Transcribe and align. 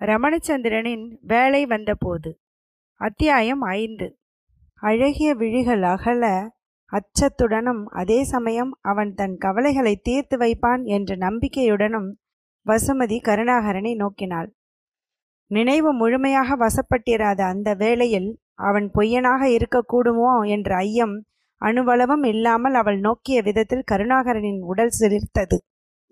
ரமணச்சந்திரனின் 0.00 1.04
வேலை 1.20 1.66
வந்தபோது. 1.66 2.30
அத்தியாயம் 3.00 3.60
ஐந்து. 3.60 4.06
அழகிய 4.82 5.34
விழிகள் 5.34 5.82
அகல 5.82 6.24
அச்சத்துடனும் 6.92 7.84
அதே 7.84 8.24
சமயம் 8.24 8.72
அவன் 8.80 9.14
தன் 9.14 9.36
கவலைகளை 9.36 9.94
தீர்த்து 9.96 10.36
வைப்பான் 10.36 10.84
என்ற 10.84 11.16
நம்பிக்கையுடனும் 11.16 12.08
வசுமதி 12.66 13.18
கருணாகரனை 13.20 13.94
நோக்கினாள். 13.94 14.50
நினைவு 15.50 15.92
முழுமையாக 15.92 16.56
வசப்பட்டிராத 16.56 17.40
அந்த 17.40 17.74
வேளையில் 17.74 18.30
அவன் 18.54 18.90
பொய்யனாக 18.94 19.42
இருக்கக்கூடுமோ 19.48 20.48
என்ற 20.48 20.76
ஐயம் 20.76 21.16
அணுவளவும் 21.60 22.22
இல்லாமல் 22.22 22.74
அவள் 22.74 22.98
நோக்கிய 22.98 23.42
விதத்தில் 23.42 23.88
கருணாகரனின் 23.90 24.60
உடல் 24.60 24.96
சிலிர்த்தது. 25.00 25.56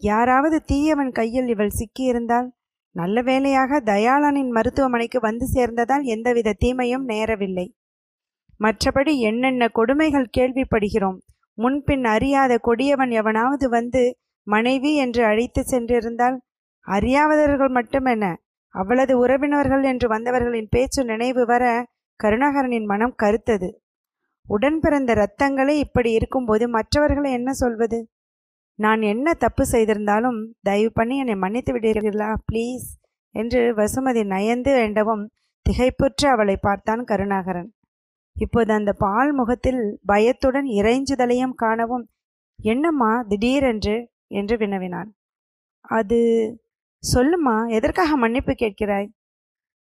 யாராவது 0.00 0.62
தீயவன் 0.62 1.10
கையில் 1.10 1.46
இவள் 1.46 1.76
சிக்கியிருந்தால் 1.78 2.48
நல்ல 2.96 3.22
வேளையாக 3.22 3.80
தயாளனின் 3.80 4.48
மருத்துவமனைக்கு 4.48 5.20
வந்து 5.20 5.46
சேர்ந்ததால் 5.54 6.04
எந்தவித 6.04 6.56
தீமையும் 6.58 7.08
நேரவில்லை. 7.08 7.66
மற்றபடி 8.60 9.12
என்னென்ன 9.20 9.68
கொடுமைகள் 9.68 10.34
கேள்விப்படுகிறோம். 10.36 11.18
முன்பின் 11.58 12.04
அறியாத 12.04 12.52
கொடியவன் 12.58 13.10
எவனாவது 13.10 13.68
வந்து 13.68 14.02
மனைவி 14.46 14.92
என்று 14.94 15.24
அழைத்து 15.24 15.62
சென்றிருந்தால் 15.62 16.36
அறியாதவர்கள் 16.86 17.72
மட்டுமென 17.72 18.24
அவளது 18.74 19.14
உறவினர்கள் 19.18 19.82
என்று 19.82 20.08
வந்தவர்களின் 20.08 20.70
பேச்சு 20.70 21.04
நினைவு 21.04 21.46
வர 21.46 21.64
கருணாகரனின் 22.20 22.84
மனம் 22.84 23.14
கருத்தது. 23.22 23.68
உடன் 24.48 24.78
பிறந்த 24.80 25.10
இரத்தங்களே 25.14 25.74
இப்படி 25.84 26.10
இருக்கும்போது 26.12 26.64
மற்றவர்களை 26.68 27.30
என்ன 27.32 27.52
சொல்வது? 27.52 27.98
நான் 28.78 29.02
என்ன 29.02 29.34
தப்பு 29.34 29.64
செய்திருந்தாலும் 29.64 30.54
தயவு 30.62 30.92
பண்ணி 30.92 31.18
என்னை 31.18 31.34
மன்னித்து 31.34 31.72
விடுகிறீர்களா? 31.72 32.34
ப்ளீஸ் 32.52 32.86
என்று 33.30 33.74
வசுமதி 33.76 34.24
நயந்து 34.24 34.74
வேண்டவும் 34.74 35.24
திகைப்புற்று 35.66 36.26
அவளை 36.26 36.56
பார்த்தான் 36.56 37.04
கருணாகரன். 37.04 37.74
இப்போது 38.32 38.72
அந்த 38.72 38.92
பால் 38.92 39.32
முகத்தில் 39.32 39.98
பயத்துடன் 40.06 40.64
இறைஞ்சுதலையும் 40.64 41.54
காணவும் 41.54 42.10
என்னம்மா 42.58 43.22
திடீரென்று? 43.22 44.12
என்று 44.28 44.56
வினவினான். 44.56 45.10
அது 45.80 46.18
சொல்லுமா 47.14 47.68
எதற்காக 47.68 48.16
மன்னிப்பு 48.16 48.52
கேட்கிறாய்? 48.52 49.08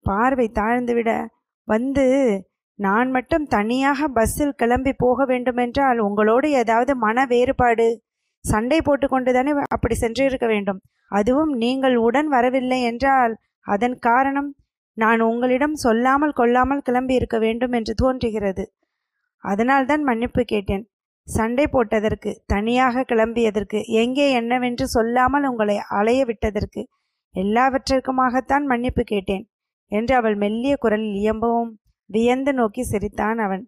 பார்வை 0.00 0.50
தாழ்ந்துவிட 0.54 1.26
வந்து 1.64 2.06
நான் 2.74 3.10
மட்டும் 3.10 3.46
தனியாக 3.46 4.08
பஸ்ஸில் 4.08 4.54
கிளம்பி 4.54 4.92
போக 4.92 5.24
வேண்டுமென்றால் 5.24 5.98
உங்களோடு 5.98 6.50
ஏதாவது 6.50 6.96
மன 6.96 7.26
வேறுபாடு 7.26 7.88
சண்டை 8.44 8.78
போட்டுக்கொண்டு 8.82 9.30
தானே 9.32 9.52
அப்படி 9.74 9.94
சென்றிருக்க 9.94 10.46
வேண்டும். 10.46 10.80
அதுவும் 11.10 11.52
நீங்கள் 11.62 11.96
உடன் 12.06 12.28
வரவில்லை 12.28 12.78
என்றால் 12.82 13.34
அதன் 13.66 13.96
காரணம் 13.98 14.50
நான் 14.96 15.20
உங்களிடம் 15.20 15.74
சொல்லாமல் 15.74 16.38
கொள்ளாமல் 16.38 16.86
கிளம்பி 16.88 17.14
இருக்க 17.14 17.36
வேண்டும் 17.38 17.74
என்று 17.78 17.92
தோன்றுகிறது. 17.94 18.64
அதனால்தான் 19.44 20.02
மன்னிப்பு 20.02 20.42
கேட்டேன். 20.44 20.84
சண்டை 21.28 21.64
போட்டதற்கு 21.72 22.30
தனியாக 22.46 23.04
கிளம்பியதற்கு 23.10 23.78
எங்கே 24.02 24.26
என்னவென்று 24.30 24.86
சொல்லாமல் 24.86 25.46
உங்களை 25.50 25.76
அலைய 25.98 26.20
விட்டதற்கு 26.24 26.82
எல்லாவற்றிற்குமாகத்தான் 27.34 28.64
மன்னிப்பு 28.70 29.02
கேட்டேன் 29.04 29.44
என்று 29.92 30.14
அவள் 30.14 30.36
மெல்லிய 30.42 30.74
குரலில் 30.76 31.16
இயம்பவும் 31.22 31.70
வியந்து 32.10 32.52
நோக்கி 32.52 32.82
சிரித்தான் 32.82 33.38
அவன். 33.38 33.62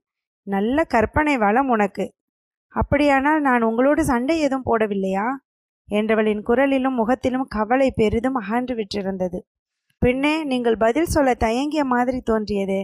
நல்ல 0.47 0.85
கற்பனை 0.95 1.35
வளம் 1.37 1.69
உனக்கு. 1.69 2.05
அப்படியானால் 2.75 3.41
நான் 3.41 3.63
உங்களோடு 3.63 4.05
சண்டை 4.05 4.41
எதுவும் 4.41 4.67
போடவில்லையா? 4.67 5.27
என்றவளின் 5.89 6.43
குரலிலும் 6.47 6.95
முகத்திலும் 6.95 7.47
கவலை 7.49 7.91
பெரிதும் 7.91 8.35
அகன்று 8.35 8.75
விட்டிருந்தது. 8.75 9.39
பின்னே 9.99 10.45
நீங்கள் 10.45 10.77
பதில் 10.77 11.05
சொல்ல 11.05 11.35
தயங்கிய 11.35 11.85
மாதிரி 11.85 12.23
தோன்றியதே. 12.31 12.83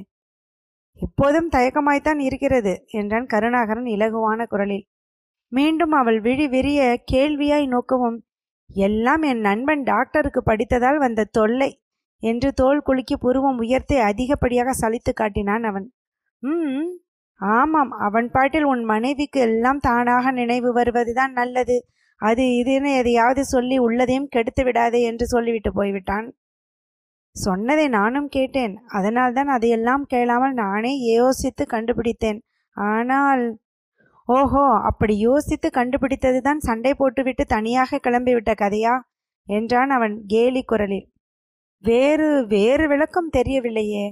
இப்போதும் 1.00 1.50
தயக்கமாய்த்தான் 1.50 2.18
இருக்கிறது 2.18 2.84
என்றான் 2.86 3.26
கருணாகரன் 3.26 3.84
இலகுவான 3.84 4.46
குரலில். 4.46 4.88
மீண்டும் 5.52 5.90
அவள் 5.90 6.20
விழி 6.20 6.48
விரிய 6.48 7.02
கேள்வியாய் 7.12 7.66
நோக்கவும் 7.68 8.18
எல்லாம் 8.70 9.22
என் 9.22 9.40
நண்பன் 9.40 9.82
டாக்டருக்கு 9.82 10.42
படித்ததால் 10.42 10.98
வந்த 10.98 11.24
தொல்லை 11.24 11.70
என்று 12.22 12.52
தோல் 12.52 12.80
குலுக்கி 12.80 13.16
புருவம் 13.16 13.58
உயர்த்தி 13.58 13.96
அதிகப்படியாக 13.96 14.70
சலித்து 14.80 15.12
காட்டினான் 15.14 15.62
அவன். 15.62 15.86
ம். 16.42 16.88
ஆமாம் 17.40 17.90
அவன் 17.90 18.30
பாட்டில் 18.30 18.64
உன் 18.64 18.82
மனைவிக்கு 18.84 19.40
எல்லாம் 19.40 19.78
தானாக 19.78 20.30
நினைவு 20.30 20.72
வருவதுதான் 20.72 21.32
நல்லது. 21.32 21.76
அது 22.20 22.42
இதுன்னு 22.42 22.96
எதையாவது 22.96 23.44
சொல்லி 23.44 23.78
உள்ளதையும் 23.78 24.28
கெடுத்து 24.28 24.64
விடாதே 24.64 25.02
என்று 25.02 25.26
சொல்லிவிட்டு 25.26 25.72
போய்விட்டான். 25.72 26.26
சொன்னதை 27.32 27.88
நானும் 27.88 28.28
கேட்டேன். 28.28 28.74
அதனால்தான் 28.88 29.46
அதையெல்லாம் 29.46 30.04
கேளாமல் 30.06 30.52
நானே 30.52 30.92
யோசித்து 30.98 31.66
கண்டுபிடித்தேன். 31.66 32.40
ஆனால் 32.76 33.44
ஓஹோ 34.28 34.64
அப்படி 34.80 35.16
யோசித்து 35.18 35.70
கண்டுபிடித்தது 35.70 36.40
தான் 36.40 36.58
சண்டை 36.58 36.94
போட்டுவிட்டு 36.94 37.44
தனியாக 37.46 38.00
கிளம்பிவிட்ட 38.02 38.52
கதையா? 38.54 38.94
என்றான் 39.48 39.90
அவன் 39.90 40.24
கேலி 40.26 40.62
குரலில். 40.62 41.06
வேறு 41.84 42.46
வேறு 42.46 42.88
விளக்கம் 42.88 43.30
தெரியவில்லையே. 43.36 44.06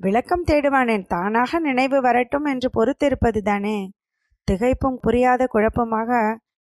விளக்கம் 0.00 0.44
தேடுவானேன். 0.50 1.02
தானாக 1.06 1.58
நினைவு 1.58 1.98
வரட்டும் 2.00 2.44
என்று 2.44 2.68
பொறுத்திருப்பது 2.76 3.40
தானே. 3.40 3.78
திகைப்பும் 4.48 4.96
புரியாத 5.00 5.42
குழப்பமாக 5.46 6.20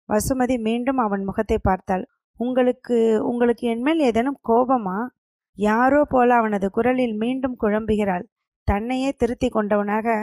வசுமதி 0.08 0.56
மீண்டும் 0.58 0.96
அவன் 0.96 1.22
முகத்தை 1.24 1.58
பார்த்தாள். 1.58 2.04
உங்களுக்கு 2.40 2.96
உங்களுக்கு 3.22 3.64
என்மேல் 3.68 4.00
ஏதேனும் 4.00 4.40
கோபமா? 4.48 4.98
யாரோ 5.58 6.00
போல 6.04 6.34
அவனது 6.34 6.70
குரலில் 6.70 7.14
மீண்டும் 7.16 7.56
குழம்புகிறாள். 7.60 8.24
தன்னையே 8.68 9.12
திருத்தி 9.12 9.48
கொண்டவனாக 9.48 10.16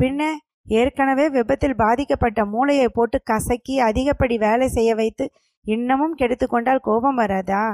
பின்ன 0.00 0.22
ஏற்கனவே 0.64 1.26
விபத்தில் 1.28 1.76
பாதிக்கப்பட்ட 1.76 2.40
மூளையை 2.44 2.88
போட்டு 2.88 3.18
கசக்கி 3.22 3.74
அதிகப்படி 3.80 4.38
வேலை 4.38 4.68
செய்ய 4.68 4.90
வைத்து 4.94 5.24
இன்னமும் 5.66 6.14
கெடுத்து 6.14 6.46
கொண்டால் 6.46 6.80
கோபம் 6.80 7.14
வராதா? 7.14 7.64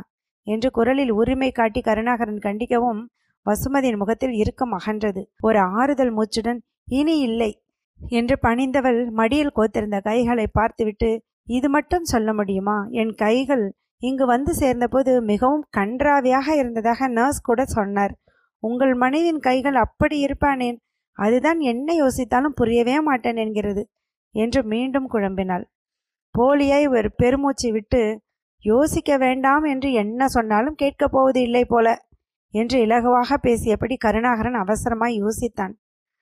என்று 0.47 0.69
குரலில் 0.70 1.12
உரிமை 1.12 1.50
காட்டி 1.50 1.81
கருணாகரன் 1.81 2.44
கண்டிக்கவும் 2.47 3.03
வசுமதியின் 3.47 3.97
முகத்தில் 3.97 4.31
இருக்கம் 4.31 4.75
அகன்றது. 4.78 5.22
ஒரு 5.41 5.59
ஆறுதல் 5.59 6.12
மூச்சுடன் 6.16 6.59
இனி 6.84 7.19
இல்லை 7.19 7.62
என்று 8.10 8.38
பணிந்தவள் 8.43 9.10
மடியில் 9.10 9.56
கோத்திருந்த 9.56 10.00
கைகளை 10.00 10.47
பார்த்துவிட்டு 10.53 11.22
இது 11.44 11.69
மட்டும் 11.69 12.04
சொல்ல 12.04 12.32
முடியுமா? 12.32 12.87
என் 12.91 13.15
கைகள் 13.15 13.75
இங்கு 13.99 14.26
வந்து 14.26 14.54
சேர்ந்தபோது 14.54 15.22
மிகவும் 15.22 15.65
கன்றாவியாக 15.76 16.49
இருந்ததாக 16.54 17.09
நர்ஸ் 17.09 17.41
கூட 17.41 17.65
சொன்னார். 17.65 18.15
உங்கள் 18.62 18.94
மனைவின் 18.94 19.38
கைகள் 19.38 19.75
அப்படி 19.75 20.25
இருப்பானேன்? 20.25 20.76
அதுதான் 21.12 21.60
என்ன 21.60 21.94
யோசித்தாலும் 21.94 22.55
புரியவே 22.55 23.00
மாட்டேன் 23.00 23.37
என்கிறது 23.37 23.82
என்று 24.34 24.65
மீண்டும் 24.65 25.10
குழம்பினாள். 25.12 25.65
போலியாய் 26.34 26.87
ஒரு 26.88 27.12
பெருமூச்சு 27.12 27.72
விட்டு 27.72 28.20
யோசிக்க 28.65 29.16
வேண்டாம் 29.16 29.65
என்று 29.65 29.93
என்ன 29.93 30.28
சொன்னாலும் 30.28 30.75
கேட்கப் 30.75 31.12
போவது 31.12 31.41
இல்லை 31.43 31.65
போல. 31.65 32.08
என்று 32.55 32.77
இலகுவாக 32.87 33.37
பேசியபடி 33.43 33.97
கருணாகரன் 33.97 34.59
அவசரமாய் 34.63 35.17
யோசித்தான். 35.23 35.75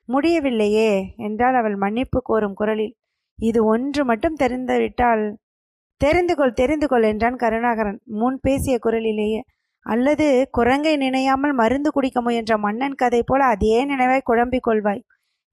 முடியவில்லையே 0.09 0.91
என்றால் 1.17 1.55
அவள் 1.55 1.77
மன்னிப்பு 1.77 2.19
கோரும் 2.23 2.55
குரலில். 2.55 2.95
இது 3.39 3.61
ஒன்று 3.65 4.03
மட்டும் 4.05 4.35
தெரிந்துவிட்டால் 4.35 5.25
தெரிந்து 6.01 6.35
கொள் 6.35 6.53
தெரிந்து 6.53 6.87
கொள் 6.89 7.03
என்றான் 7.03 7.37
கருணாகரன். 7.37 7.99
முன் 8.21 8.39
பேசிய 8.41 8.77
குரலிலேயே. 8.79 9.41
அல்லது 9.87 10.27
குரங்கை 10.51 10.97
நினையாமல் 10.97 11.53
மருந்து 11.53 11.91
குடிக்க 11.91 12.21
முயன்ற 12.21 12.53
மன்னன் 12.59 12.95
கதை 12.95 13.21
போல 13.23 13.45
அதே 13.45 13.77
நினைவாய் 13.87 14.29
குழம்பிக் 14.31 14.67
கொள்வாய். 14.69 15.03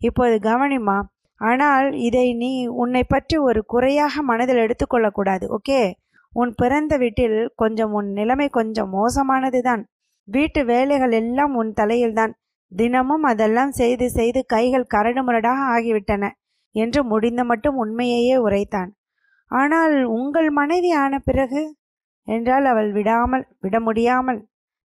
இப்போது 0.01 0.35
கவனிமா 0.39 0.97
ஆனால் 1.41 1.87
இதை 2.07 2.27
நீ 2.33 2.51
உன்னை 2.67 3.03
பற்றி 3.03 3.37
ஒரு 3.37 3.61
குறையாக 3.65 4.21
மனதில் 4.21 4.61
எடுத்துக்கொள்ளக்கூடாது 4.65 5.45
ஓகே? 5.57 5.81
உன் 6.33 6.51
பிறந்த 6.55 6.93
வீட்டில் 6.97 7.37
கொஞ்சம் 7.55 7.91
உன் 7.91 8.09
நிலைமை 8.11 8.47
கொஞ்சம் 8.49 8.91
மோசமானதுதான். 8.93 9.83
வீட்டு 10.27 10.61
வேலைகள் 10.65 11.11
எல்லாம் 11.11 11.53
உன் 11.55 11.71
தலையில்தான். 11.73 12.33
தினமும் 12.71 13.23
அதெல்லாம் 13.23 13.71
செய்து 13.71 14.05
செய்து 14.09 14.41
கைகள் 14.45 14.85
கரடு 14.85 15.21
முரடாக 15.23 15.59
ஆகிவிட்டன 15.75 16.29
என்று 16.75 17.03
முடிந்த 17.03 17.41
மட்டும் 17.43 17.75
உண்மையையே 17.75 18.35
உரைத்தான். 18.37 18.91
ஆனால் 19.51 19.95
உங்கள் 20.17 20.49
மனைவி 20.49 20.91
ஆன 20.91 21.19
பிறகு? 21.19 21.63
என்றால் 22.27 22.65
அவள் 22.65 22.91
விடாமல் 22.91 23.45
விட 23.59 23.79
முடியாமல். 23.79 24.39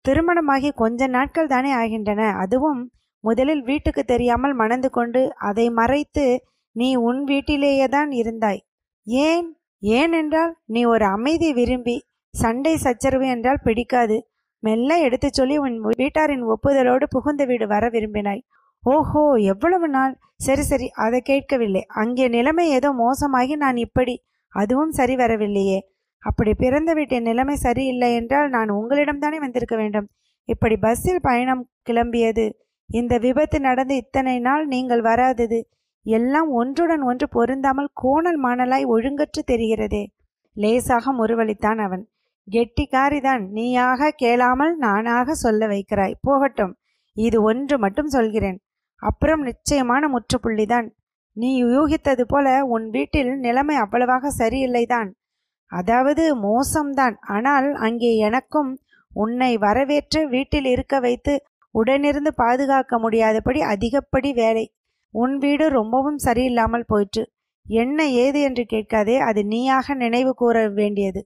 திருமணமாகி 0.05 0.69
கொஞ்ச 0.73 1.07
நாட்கள் 1.07 1.47
தானே 1.47 1.71
ஆகின்றன. 1.73 2.21
அதுவும் 2.33 2.81
முதலில் 3.23 3.61
வீட்டுக்கு 3.61 4.03
தெரியாமல் 4.03 4.53
மணந்து 4.53 4.89
கொண்டு 4.89 5.21
அதை 5.39 5.65
மறைத்து 5.69 6.25
நீ 6.75 6.95
உன் 6.95 7.21
வீட்டிலேயே 7.23 7.87
தான் 7.87 8.11
இருந்தாய். 8.11 8.61
ஏன்? 9.07 9.47
ஏன் 9.83 10.11
என்றால் 10.11 10.53
நீ 10.65 10.81
ஒரு 10.85 11.05
அமைதி 11.05 11.49
விரும்பி 11.53 11.95
சண்டை 12.33 12.73
சச்சரவு 12.77 13.25
என்றால் 13.27 13.63
பிடிக்காது. 13.63 14.17
மெல்ல 14.63 14.97
எடுத்துச் 14.97 15.33
சொல்லி 15.33 15.55
உன் 15.57 15.77
வீட்டாரின் 16.01 16.43
ஒப்புதலோடு 16.53 17.05
புகுந்த 17.09 17.45
வீடு 17.45 17.65
வர 17.67 17.89
விரும்பினாய். 17.89 18.41
ஓஹோ 18.83 19.23
எவ்வளவு 19.53 19.87
நாள்? 19.89 20.13
சரி 20.35 20.61
சரி 20.61 20.87
அதை 21.05 21.19
கேட்கவில்லை. 21.21 21.81
அங்கே 22.01 22.25
நிலைமை 22.27 22.65
ஏதோ 22.69 22.89
மோசமாகி 22.93 23.55
நான் 23.55 23.77
இப்படி 23.77 24.15
அதுவும் 24.53 24.91
சரி 24.91 25.15
வரவில்லையே. 25.15 25.79
அப்படி 26.23 26.51
பிறந்த 26.53 26.93
வீட்டின் 26.93 27.23
நிலைமை 27.23 27.55
சரியில்லை 27.55 28.09
என்றால் 28.13 28.49
நான் 28.49 28.69
உங்களிடம்தானே 28.69 29.37
வந்திருக்க 29.37 29.75
வேண்டும்? 29.75 30.07
இப்படி 30.49 30.75
பஸ்ஸில் 30.77 31.21
பயணம் 31.21 31.63
கிளம்பியது. 31.89 32.45
இந்த 32.89 33.13
விபத்து 33.17 33.59
நடந்து 33.59 33.95
இத்தனை 33.95 34.35
நாள் 34.39 34.63
நீங்கள் 34.67 35.01
வராதது. 35.01 35.59
எல்லாம் 36.05 36.49
ஒன்றுடன் 36.51 37.01
ஒன்று 37.01 37.27
பொருந்தாமல் 37.29 37.89
கோணல் 37.93 38.39
மாணலாய் 38.43 38.85
ஒழுங்கற்று 38.85 39.41
தெரிகிறதே. 39.51 40.03
லேசாக 40.55 41.13
முறுவலித்தான் 41.13 41.79
அவன். 41.85 42.03
கெட்டிக்காரிதான். 42.47 43.43
நீயாக 43.49 44.09
கேளாமல் 44.11 44.77
நானாக 44.77 45.33
சொல்ல 45.33 45.67
வைக்கிறாய். 45.67 46.15
போகட்டும் 46.21 46.73
இது 47.17 47.41
ஒன்று 47.41 47.79
மட்டும் 47.79 48.07
சொல்கிறேன். 48.07 48.57
அப்புறம் 49.01 49.41
நிச்சயமான 49.41 50.03
முற்றுப்புள்ளிதான். 50.07 50.87
நீ 51.37 51.63
யூகித்தது 51.63 52.21
போல 52.21 52.47
உன் 52.65 52.89
வீட்டில் 52.89 53.31
நிலைமை 53.37 53.75
அவ்வளவாக 53.75 54.31
சரியில்லைதான். 54.37 55.09
அதாவது 55.71 56.23
மோசம்தான். 56.37 57.15
ஆனால் 57.27 57.73
அங்கே 57.73 58.17
எனக்கும் 58.17 58.71
உன்னை 59.13 59.57
வரவேற்று 59.57 60.29
வீட்டில் 60.29 60.65
இருக்க 60.65 60.99
வைத்து 60.99 61.33
உடனிருந்து 61.75 62.31
பாதுகாக்க 62.35 62.99
முடியாதபடி 62.99 63.61
அதிகப்படி 63.61 64.33
வேலை. 64.33 64.65
உன் 65.13 65.37
வீடு 65.37 65.69
ரொம்பவும் 65.69 66.19
சரியில்லாமல் 66.23 66.87
போயிற்று. 66.87 67.23
என்ன 67.65 68.07
ஏது 68.09 68.41
என்று 68.41 68.63
கேட்காதே 68.65 69.17
அது 69.19 69.45
நீயாக 69.45 69.93
நினைவு 69.93 70.33
கூற 70.33 70.69
வேண்டியது. 70.69 71.21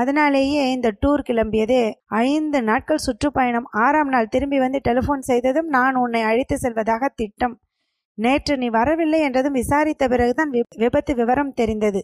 அதனாலேயே 0.00 0.62
இந்த 0.74 0.88
டூர் 1.02 1.22
கிளம்பியதே 1.28 1.82
ஐந்து 2.24 2.58
நாட்கள் 2.68 3.04
சுற்றுப்பயணம். 3.06 3.68
ஆறாம் 3.84 4.10
நாள் 4.14 4.32
திரும்பி 4.34 4.58
வந்து 4.64 4.78
டெலிஃபோன் 4.88 5.22
செய்ததும் 5.28 5.68
நான் 5.76 5.98
உன்னை 6.02 6.22
அழைத்து 6.30 6.56
செல்வதாக 6.64 7.10
திட்டம். 7.20 7.54
நேற்று 8.18 8.54
நீ 8.62 8.68
வரவில்லை 8.78 9.20
என்றதும் 9.26 9.58
விசாரித்த 9.60 10.04
பிறகுதான் 10.12 10.50
விபத்து 10.82 11.12
விவரம் 11.20 11.54
தெரிந்தது. 11.60 12.00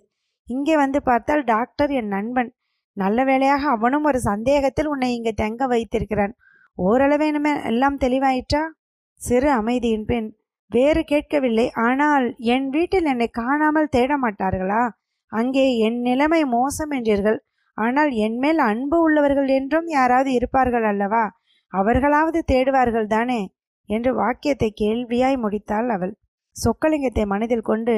இங்கே 0.48 0.74
வந்து 0.82 0.98
பார்த்தால் 1.08 1.42
டாக்டர் 1.52 1.92
என் 1.98 2.12
நண்பன். 2.16 2.50
நல்ல 2.96 3.24
வேளையாக 3.24 3.62
அவனும் 3.76 4.06
ஒரு 4.10 4.20
சந்தேகத்தில் 4.30 4.90
உன்னை 4.92 5.10
இங்கே 5.16 5.32
தங்க 5.42 5.66
வைத்திருக்கிறான். 5.72 6.34
ஓரளவேனுமே 6.78 7.52
எல்லாம் 7.70 8.00
தெளிவாயிற்றா? 8.04 8.62
சிறு 9.20 9.48
அமைதியின் 9.60 10.08
பின் 10.10 10.28
வேறு 10.70 11.02
கேட்கவில்லை. 11.12 11.66
ஆனால் 11.88 12.26
என் 12.54 12.66
வீட்டில் 12.74 13.08
என்னை 13.12 13.28
காணாமல் 13.40 13.92
தேட 13.94 14.12
மாட்டார்களா 14.24 14.82
அங்கே 15.32 15.64
என் 15.86 16.00
நிலைமை 16.08 16.42
மோசம் 16.56 16.92
என்றீர்கள். 16.98 17.38
ஆனால் 17.80 18.10
என்மேல் 18.10 18.60
அன்பு 18.70 18.96
உள்ளவர்கள் 19.00 19.48
என்றும் 19.48 19.88
யாராவது 19.88 20.30
இருப்பார்கள் 20.32 20.82
அல்லவா? 20.82 21.24
அவர்களாவது 21.72 22.40
தேடுவார்கள் 22.52 23.06
தானே? 23.06 23.40
என்று 23.88 24.10
வாக்கியத்தை 24.14 24.70
கேள்வியாய் 24.80 25.36
முடித்தாள் 25.36 25.88
அவள். 25.88 26.14
சொக்கலிங்கத்தை 26.56 27.24
மனதில் 27.26 27.68
கொண்டு 27.70 27.96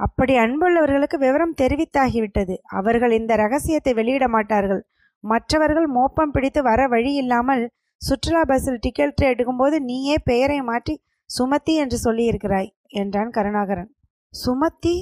அப்படி 0.00 0.34
அன்புள்ளவர்களுக்கு 0.36 1.16
விவரம் 1.18 1.54
தெரிவித்தாகிவிட்டது. 1.60 2.54
அவர்கள் 2.72 3.10
இந்த 3.10 3.32
ரகசியத்தை 3.36 3.92
வெளியிட 3.94 4.28
மாட்டார்கள். 4.28 4.82
மற்றவர்கள் 5.24 5.88
மோப்பம் 5.88 6.30
பிடித்து 6.30 6.60
வர 6.62 6.80
வழி 6.88 7.12
இல்லாமல் 7.14 7.64
சுற்றுலா 8.02 8.42
பஸ்ஸில் 8.44 8.80
டிக்கெட் 8.80 9.24
எடுக்கும்போது 9.30 9.76
நீயே 9.80 10.16
பெயரை 10.24 10.58
மாற்றி 10.62 10.94
சுமத்தி 11.30 11.72
என்று 11.74 11.96
சொல்லியிருக்கிறாய் 12.04 12.68
என்றான் 12.92 13.30
கருணாகரன். 13.30 13.90
சுமத்தி? 14.34 14.96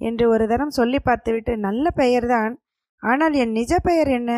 என்று 0.00 0.24
ஒரு 0.28 0.44
தரம் 0.48 0.70
சொல்லி 0.70 0.98
பார்த்துவிட்டு 1.00 1.52
நல்ல 1.58 1.86
பெயர்தான். 1.94 2.52
ஆனால் 3.02 3.32
என் 3.32 3.50
நிஜ 3.50 3.72
பெயர் 3.78 4.08
என்ன? 4.08 4.32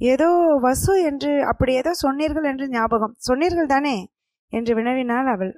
ஏதோ 0.00 0.28
வசு 0.60 1.02
என்று 1.02 1.32
அப்படி 1.44 1.72
ஏதோ 1.74 1.92
சொன்னீர்கள் 1.94 2.44
என்று 2.44 2.68
ஞாபகம். 2.68 3.14
சொன்னீர்கள் 3.18 3.66
தானே? 3.66 3.96
என்று 4.52 4.72
வினவினாள் 4.74 5.26
அவள். 5.26 5.52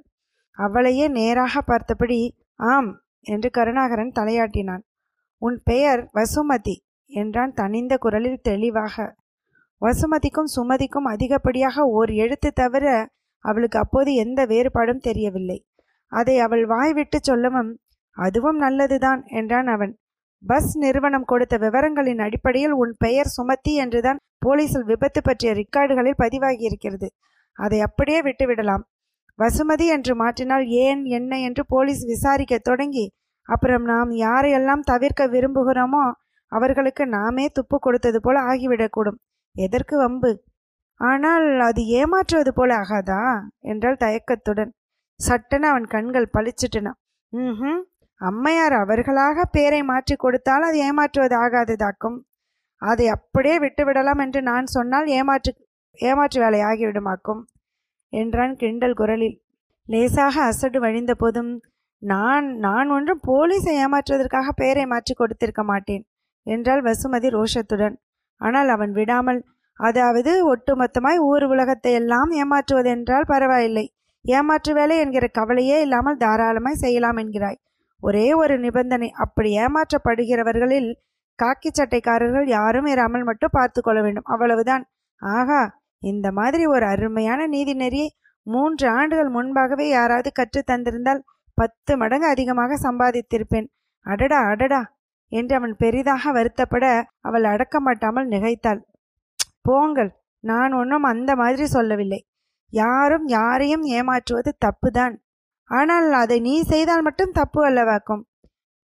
அவளையே 0.57 1.07
நேராக 1.09 1.61
பார்த்தபடி 1.61 2.19
ஆம் 2.55 2.91
என்று 3.21 3.49
கருணாகரன் 3.49 4.13
தலையாட்டினான். 4.15 4.83
உன் 5.41 5.57
பெயர் 5.63 6.01
வசுமதி 6.13 6.75
என்றான் 7.11 7.53
தனிந்த 7.53 7.93
குரலில் 7.97 8.41
தெளிவாக. 8.41 9.15
வசுமதிக்கும் 9.81 10.53
சுமதிக்கும் 10.55 11.07
அதிகப்படியாக 11.09 11.85
ஓர் 11.89 12.11
எழுத்து 12.15 12.51
தவிர 12.51 12.85
அவளுக்கு 13.45 13.77
அப்போது 13.79 14.13
எந்த 14.13 14.45
வேறுபாடும் 14.45 15.01
தெரியவில்லை. 15.01 15.57
அதை 16.11 16.39
அவள் 16.39 16.65
வாய்விட்டு 16.65 17.17
சொல்லவும் 17.21 17.71
அதுவும் 18.17 18.57
நல்லதுதான் 18.57 19.21
என்றான் 19.25 19.67
அவன். 19.67 19.93
பஸ் 20.43 20.77
நிறுவனம் 20.77 21.25
கொடுத்த 21.25 21.57
விவரங்களின் 21.57 22.19
அடிப்படையில் 22.19 22.71
உன் 22.71 22.93
பெயர் 22.97 23.27
சுமத்தி 23.27 23.75
என்றுதான் 23.75 24.19
போலீசில் 24.39 24.83
விபத்து 24.83 25.21
பற்றிய 25.21 25.53
ரிக்கார்டுகளில் 25.53 26.21
பதிவாகியிருக்கிறது. 26.23 27.07
அதை 27.57 27.79
அப்படியே 27.81 28.19
விட்டுவிடலாம். 28.21 28.83
வசுமதி 29.39 29.85
என்று 29.87 30.13
மாற்றினால் 30.15 30.65
ஏன் 30.67 31.01
என்ன 31.03 31.39
என்று 31.39 31.65
போலீஸ் 31.65 32.03
விசாரிக்க 32.05 32.57
தொடங்கி 32.57 33.05
அப்புறம் 33.49 33.83
நாம் 33.83 34.11
யாரையெல்லாம் 34.11 34.83
தவிர்க்க 34.83 35.27
விரும்புகிறோமோ 35.27 36.11
அவர்களுக்கு 36.51 37.07
நாமே 37.07 37.45
துப்பு 37.49 37.79
கொடுத்தது 37.79 38.21
போல 38.21 38.41
ஆகிவிடக்கூடும். 38.41 39.19
எதற்கு 39.55 39.97
வம்பு? 39.97 40.31
ஆனால் 40.99 41.59
அது 41.59 41.81
ஏமாற்றுவது 41.99 42.53
போல 42.53 42.77
ஆகாதா? 42.79 43.21
என்றால் 43.59 43.95
தயக்கத்துடன். 43.95 44.71
சட்டென 45.19 45.67
அவன் 45.67 45.87
கண்கள் 45.87 46.33
பளிச்சிட்டன. 46.33 46.91
ம் 47.33 47.81
அம்மையார் 48.21 48.75
அவர்களாக 48.81 49.45
பேரை 49.55 49.81
மாற்றி 49.83 50.15
கொடுத்தால் 50.15 50.65
அது 50.67 50.77
ஏமாற்றுவது 50.87 51.35
ஆகாததாக்கும் 51.45 52.17
அதை 52.81 53.05
அப்படியே 53.07 53.55
விட்டுவிடலாம் 53.63 54.21
என்று 54.25 54.39
நான் 54.49 54.67
சொன்னால் 54.75 55.07
ஏமாற்று 55.17 55.51
ஏமாற்று 55.99 56.39
வேலை 56.43 56.59
ஆகிவிடுமாக்கும் 56.69 57.41
என்றான் 58.13 58.53
கிண்டல் 58.61 58.97
குரலில். 58.99 59.37
லேசாக 59.89 60.35
அசடு 60.51 60.79
வழிந்த 60.85 61.13
போதும் 61.13 61.51
நான் 62.01 62.47
நான் 62.65 62.87
ஒன்றும் 62.95 63.21
போலீஸை 63.27 63.73
ஏமாற்றுவதற்காக 63.83 64.49
பெயரை 64.61 64.85
மாற்றி 64.85 65.13
கொடுத்திருக்க 65.13 65.63
மாட்டேன் 65.63 66.03
என்றாள் 66.47 66.81
வசுமதி 66.87 67.29
ரோஷத்துடன். 67.37 67.95
ஆனால் 68.41 68.69
அவன் 68.75 68.91
விடாமல் 68.91 69.39
அதாவது 69.79 70.31
ஒட்டுமொத்தமாய் 70.51 71.19
ஊர் 71.29 71.45
உலகத்தை 71.53 71.93
எல்லாம் 71.93 72.31
ஏமாற்றுவதென்றால் 72.41 73.29
பரவாயில்லை. 73.33 73.85
ஏமாற்று 74.25 74.71
வேலை 74.73 74.97
என்கிற 74.99 75.25
கவலையே 75.39 75.77
இல்லாமல் 75.85 76.21
தாராளமாய் 76.23 76.81
செய்யலாம் 76.83 77.19
என்கிறாய். 77.23 77.59
ஒரே 78.03 78.33
ஒரு 78.33 78.59
நிபந்தனை 78.59 79.09
அப்படி 79.09 79.49
ஏமாற்றப்படுகிறவர்களில் 79.57 80.89
காக்கி 81.39 81.69
சட்டைக்காரர்கள் 81.69 82.47
யாரும் 82.47 82.85
இராமல் 82.85 83.23
மட்டும் 83.23 83.49
பார்த்து 83.51 83.81
கொள்ள 83.81 84.01
வேண்டும். 84.01 84.23
அவ்வளவுதான். 84.23 84.83
ஆகா 85.21 85.61
இந்த 86.03 86.31
மாதிரி 86.31 86.65
ஒரு 86.65 86.85
அருமையான 86.85 87.47
நீதி 87.47 87.73
நெறியை 87.73 88.09
மூன்று 88.47 88.85
ஆண்டுகள் 88.89 89.29
முன்பாகவே 89.29 89.85
யாராவது 89.89 90.31
கற்று 90.31 90.61
தந்திருந்தால் 90.71 91.21
பத்து 91.57 91.97
மடங்கு 91.97 92.27
அதிகமாக 92.27 92.77
சம்பாதித்திருப்பேன். 92.77 93.67
அடடா 94.05 94.39
அடடா 94.43 94.81
என்று 95.31 95.55
அவன் 95.55 95.75
பெரிதாக 95.75 96.31
வருத்தப்பட 96.31 96.85
அவள் 97.19 97.43
அடக்க 97.43 97.79
மாட்டாமல் 97.79 98.27
நிகைத்தாள். 98.27 98.81
போங்கள் 99.61 100.11
நான் 100.43 100.73
ஒன்றும் 100.73 101.03
அந்த 101.03 101.35
மாதிரி 101.35 101.65
சொல்லவில்லை. 101.65 102.19
யாரும் 102.73 103.25
யாரையும் 103.27 103.83
ஏமாற்றுவது 103.83 104.51
தப்புதான். 104.65 105.15
ஆனால் 105.71 106.07
அதை 106.13 106.37
நீ 106.39 106.55
செய்தால் 106.63 107.01
மட்டும் 107.01 107.31
தப்பு 107.31 107.59
அல்லவாக்கும். 107.69 108.23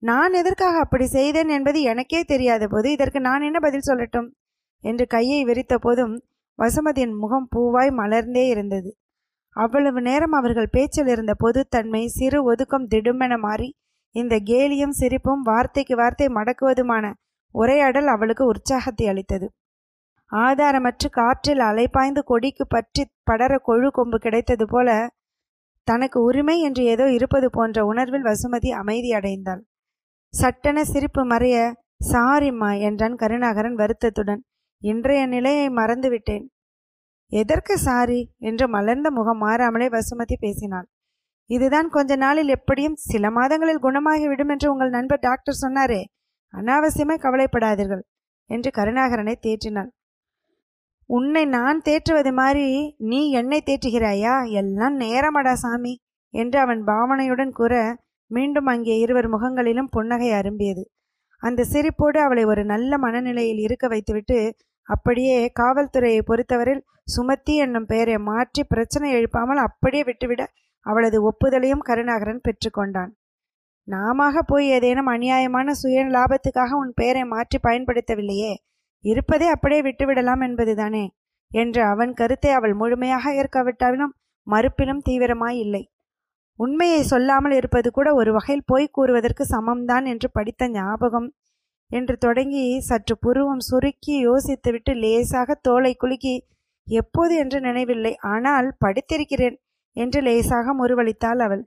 நான் 0.02 0.32
எதற்காக 0.32 0.78
அப்படி 0.78 1.06
செய்தேன் 1.06 1.48
என்பது 1.48 1.80
எனக்கே 1.82 2.20
தெரியாத 2.24 2.64
போது 2.68 2.88
இதற்கு 2.90 3.20
நான் 3.20 3.42
என்ன 3.42 3.58
பதில் 3.60 3.88
சொல்லட்டும்? 3.90 4.28
என்று 4.84 5.04
கையை 5.06 5.40
விரித்த 5.44 5.74
போதும் 5.78 6.14
வசுமதியின் 6.58 7.14
முகம் 7.18 7.48
பூவாய் 7.56 7.92
மலர்ந்தே 7.92 8.44
இருந்தது. 8.46 8.90
அவ்வளவு 9.56 10.00
நேரம் 10.00 10.32
அவர்கள் 10.32 10.72
பேச்சில் 10.72 11.06
இருந்த 11.06 11.32
பொதுத்தன்மை 11.34 12.02
சிறு 12.08 12.38
ஒதுக்கம் 12.44 12.86
திடுமென 12.88 13.36
மாறி 13.38 13.68
இந்த 14.14 14.34
கேலியும் 14.44 14.94
சிரிப்பும் 15.00 15.42
வார்த்தைக்கு 15.42 15.94
வார்த்தை 15.96 16.26
மடக்குவதுமான 16.28 17.04
உரையாடல் 17.54 18.06
அவளுக்கு 18.06 18.44
உற்சாகத்தை 18.44 19.06
அளித்தது. 19.08 19.46
ஆதாரமற்று 20.32 21.08
காற்றில் 21.10 21.62
அலைப்பாய்ந்து 21.68 22.22
கொடிக்கு 22.24 22.64
பற்றி 22.66 23.02
படர 23.24 23.52
கொழு 23.66 23.88
கொம்பு 23.90 24.18
கிடைத்தது 24.18 24.66
போல 24.66 24.88
தனக்கு 25.88 26.22
உரிமை 26.22 26.60
என்று 26.60 26.84
ஏதோ 26.84 27.10
இருப்பது 27.10 27.50
போன்ற 27.50 27.84
உணர்வில் 27.86 28.22
வசுமதி 28.22 28.70
அமைதியடைந்தாள் 28.82 29.62
சட்டென 30.34 30.84
சிரிப்பு 30.84 31.22
மறைய 31.26 31.56
சாரிம்மா 32.12 32.80
என்றான் 32.80 33.14
கருணாகரன் 33.14 33.74
வருத்தத்துடன். 33.74 34.40
இன்றைய 34.82 35.26
நிலையை 35.26 35.68
மறந்துவிட்டேன். 35.68 36.44
எதற்கு 37.32 37.78
சாரி? 37.78 38.20
என்று 38.38 38.68
மலர்ந்த 38.68 39.10
முகம் 39.10 39.38
மாறாமலே 39.38 39.88
வசுமதி 39.88 40.36
பேசினாள். 40.40 40.86
இதுதான் 41.50 41.88
கொஞ்ச 41.88 42.16
நாளில் 42.16 42.48
எப்படியும் 42.48 42.96
சில 43.02 43.30
மாதங்களில் 43.30 43.82
குணமாகிவிடும் 43.82 44.48
என்று 44.48 44.70
உங்கள் 44.70 44.88
நண்பர் 44.88 45.18
டாக்டர் 45.18 45.60
சொன்னாரே. 45.62 46.02
அனாவசியமாய் 46.54 47.24
கவலைப்படாதீர்கள் 47.24 48.02
என்று 48.50 48.70
கருணாகரனை 48.70 49.34
தேற்றினாள். 49.42 49.90
உன்னை 51.12 51.44
நான் 51.46 51.78
தேற்றுவது 51.84 52.32
மாதிரி 52.32 52.96
நீ 53.10 53.30
என்னை 53.30 53.62
தேற்றுகிறாயா? 53.66 54.34
எல்லாம் 54.50 55.00
நேரமடா 55.00 55.52
சாமி 55.52 55.94
என்று 56.34 56.58
அவன் 56.58 56.84
பாவனையுடன் 56.84 57.50
கூற 57.50 57.74
மீண்டும் 58.30 58.66
அங்கே 58.66 58.98
இருவர் 58.98 59.28
முகங்களிலும் 59.28 59.90
புன்னகை 59.90 60.30
அரும்பியது. 60.30 60.82
அந்த 61.42 61.66
சிரிப்போடு 61.72 62.18
அவளை 62.18 62.44
ஒரு 62.44 62.64
நல்ல 62.64 62.98
மனநிலையில் 62.98 63.58
இருக்க 63.58 63.88
வைத்துவிட்டு 63.88 64.38
அப்படியே 64.88 65.52
காவல்துறையை 65.60 66.22
பொறுத்தவரையில் 66.24 66.84
சுமத்தி 67.04 67.54
என்னும் 67.56 67.86
பெயரை 67.86 68.18
மாற்றி 68.18 68.64
பிரச்சனை 68.64 69.08
எழுப்பாமல் 69.14 69.62
அப்படியே 69.66 70.02
விட்டுவிட 70.04 70.42
அவளது 70.86 71.18
ஒப்புதலையும் 71.30 71.86
கருணாகரன் 71.88 72.44
பெற்றுக்கொண்டான் 72.48 73.12
நாம 73.88 74.42
போய் 74.46 74.66
ஏதேனும் 74.68 75.06
அநியாயமான 75.06 75.70
சுய 75.70 76.04
லாபத்துக்காக 76.16 76.70
உன் 76.72 76.92
பெயரை 76.94 77.24
மாற்றி 77.24 77.58
பயன்படுத்தவில்லையே? 77.62 78.52
இருப்பதே 79.04 79.46
அப்படியே 79.48 79.82
விட்டுவிடலாம் 79.82 80.42
என்பதுதானே? 80.42 81.04
என்ற 81.52 81.86
அவன் 81.86 82.12
கருத்தை 82.12 82.50
அவள் 82.50 82.74
முழுமையாக 82.74 83.34
ஏற்காவிட்டாலும் 83.34 84.12
மறுப்பிலும் 84.46 85.02
தீவிரமாய் 85.08 85.58
இல்லை. 85.58 85.82
உண்மையை 86.58 87.02
சொல்லாமல் 87.02 87.52
இருப்பது 87.52 87.90
கூட 87.90 88.14
ஒரு 88.14 88.32
வகையில் 88.32 88.66
போய் 88.66 88.86
கூறுவதற்கு 88.92 89.44
சமம்தான் 89.50 90.06
என்று 90.06 90.28
படித்த 90.30 90.68
ஞாபகம் 90.68 91.28
என்று 91.90 92.18
தொடங்கி 92.18 92.80
சற்று 92.80 93.14
புருவம் 93.18 93.60
சுருக்கி 93.60 94.14
யோசித்துவிட்டு 94.24 94.92
லேசாக 94.94 95.54
தோலை 95.54 95.92
குலுக்கி 95.94 96.34
எப்போது 96.86 97.36
என்று 97.36 97.60
நினைவில்லை 97.60 98.12
ஆனால் 98.16 98.68
படித்திருக்கிறேன் 98.84 99.56
என்று 99.96 100.20
லேசாக 100.22 100.74
முறுவளித்தாள் 100.74 101.42
அவள். 101.42 101.62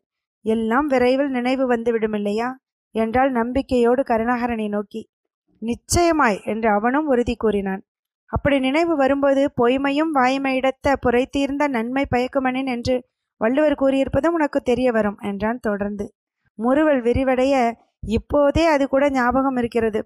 எல்லாம் 0.45 0.87
விரைவில் 0.87 1.29
நினைவு 1.29 1.65
வந்துவிடும் 1.67 2.13
இல்லையா? 2.13 2.49
என்றால் 2.95 3.31
நம்பிக்கையோடு 3.31 4.01
கருணாகரனை 4.03 4.67
நோக்கி. 4.67 5.01
நிச்சயமாய் 5.61 6.39
என்று 6.43 6.69
அவனும் 6.69 7.07
உறுதி 7.07 7.35
கூறினான். 7.35 7.81
அப்படி 8.33 8.57
நினைவு 8.59 8.93
வரும்போது 8.95 9.41
பொய்மையும் 9.61 10.11
வாய்மையிடத்த 10.15 10.93
புரைத்தீர்ந்த 11.03 11.63
நன்மை 11.67 12.03
பயக்குமனின் 12.11 12.69
என்று 12.75 12.95
வள்ளுவர் 13.41 13.79
கூறியிருப்பதும் 13.81 14.35
உனக்கு 14.37 14.59
தெரிய 14.61 14.89
வரும் 14.91 15.17
என்றான் 15.21 15.59
தொடர்ந்து. 15.59 16.05
முறுவல் 16.59 17.01
விரிவடைய 17.01 17.55
இப்போதே 18.03 18.63
அது 18.65 18.85
கூட 18.87 19.05
ஞாபகம் 19.09 19.57
இருக்கிறது. 19.57 19.99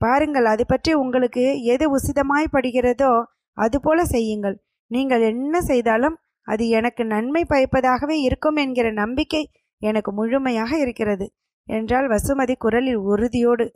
பாருங்கள் 0.00 0.44
அது 0.44 0.64
பற்றி 0.66 0.92
உங்களுக்கு 0.94 1.44
எது 1.74 1.84
உசிதமாய் 1.90 2.52
படுகிறதோ 2.52 3.12
அதுபோல 3.58 4.04
செய்யுங்கள். 4.04 4.56
நீங்கள் 4.90 5.22
என்ன 5.22 5.54
செய்தாலும் 5.62 6.16
அது 6.48 6.64
எனக்கு 6.68 7.02
நன்மை 7.04 7.42
பயப்பதாகவே 7.48 8.16
இருக்கும் 8.20 8.56
என்கிற 8.56 8.86
நம்பிக்கை 8.92 9.42
எனக்கு 9.82 10.10
முழுமையாக 10.12 10.72
இருக்கிறது 10.78 11.26
என்றால் 11.68 12.08
வசுமதி 12.08 12.54
குரலில் 12.56 13.00
உறுதியோடு. 13.12 13.66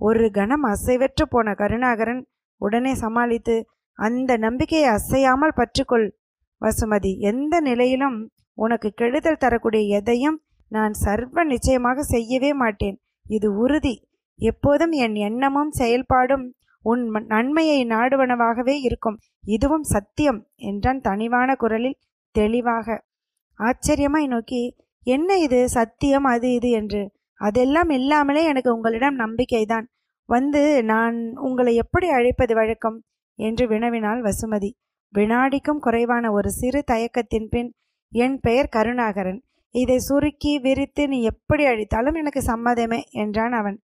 ஒரு 0.00 0.30
கணம் 0.30 0.64
அசைவற்று 0.64 1.24
போன 1.28 1.54
கருணாகரன் 1.54 2.26
உடனே 2.60 2.94
சமாளித்து 2.94 3.56
அந்த 3.98 4.36
நம்பிக்கையை 4.36 4.88
அசையாமல் 4.88 5.56
பற்றுக்கொள் 5.56 6.06
வசுமதி. 6.60 7.18
எந்த 7.18 7.60
நிலையிலும் 7.60 8.32
உனக்கு 8.54 8.92
கெடுதல் 8.94 9.36
தரக்கூடிய 9.36 9.96
எதையும் 9.96 10.42
நான் 10.68 10.92
சர்வ 10.92 11.44
நிச்சயமாக 11.44 12.02
செய்யவே 12.02 12.52
மாட்டேன். 12.52 13.00
இது 13.26 13.56
உறுதி. 13.56 13.94
எப்போதும் 14.40 14.90
என் 14.90 15.14
எண்ணமும் 15.14 15.72
செயல்பாடும் 15.78 16.44
உன் 16.84 17.02
நன்மையை 17.26 17.86
நாடுவனவாகவே 17.86 18.80
இருக்கும். 18.80 19.18
இதுவும் 19.44 19.82
சத்தியம் 19.82 20.40
என்றான் 20.56 21.00
தனிவான 21.00 21.54
குரலில் 21.54 22.00
தெளிவாக. 22.34 23.04
ஆச்சரியமாய் 23.60 24.26
நோக்கி 24.26 24.62
என்ன 25.06 25.38
இது? 25.38 25.68
சத்தியம் 25.68 26.24
அது 26.24 26.52
இது? 26.52 26.70
என்று 26.70 27.02
அதெல்லாம் 27.40 27.90
இல்லாமலே 27.90 28.44
எனக்கு 28.44 28.74
உங்களிடம் 28.74 29.14
நம்பிக்கைதான். 29.14 29.86
வந்து 30.28 30.84
நான் 30.84 31.36
உங்களை 31.36 31.74
எப்படி 31.74 32.08
அழைப்பது 32.10 32.54
வழக்கம்? 32.54 33.04
என்று 33.38 33.68
வினவினாள் 33.68 34.20
வசுமதி. 34.20 34.70
வினாடிக்கும் 35.14 35.78
குறைவான 35.78 36.32
ஒரு 36.32 36.50
சிறு 36.50 36.84
தயக்கத்தின் 36.92 37.48
பின் 37.48 37.74
என் 38.08 38.40
பெயர் 38.40 38.68
கருணாகரன். 38.68 39.44
இதை 39.70 39.98
சுருக்கி 39.98 40.58
விரித்து 40.58 41.08
நீ 41.08 41.22
எப்படி 41.22 41.64
அழித்தாலும் 41.66 42.14
எனக்கு 42.14 42.40
சம்மதமே 42.46 43.00
என்றான் 43.10 43.52
அவன். 43.52 43.82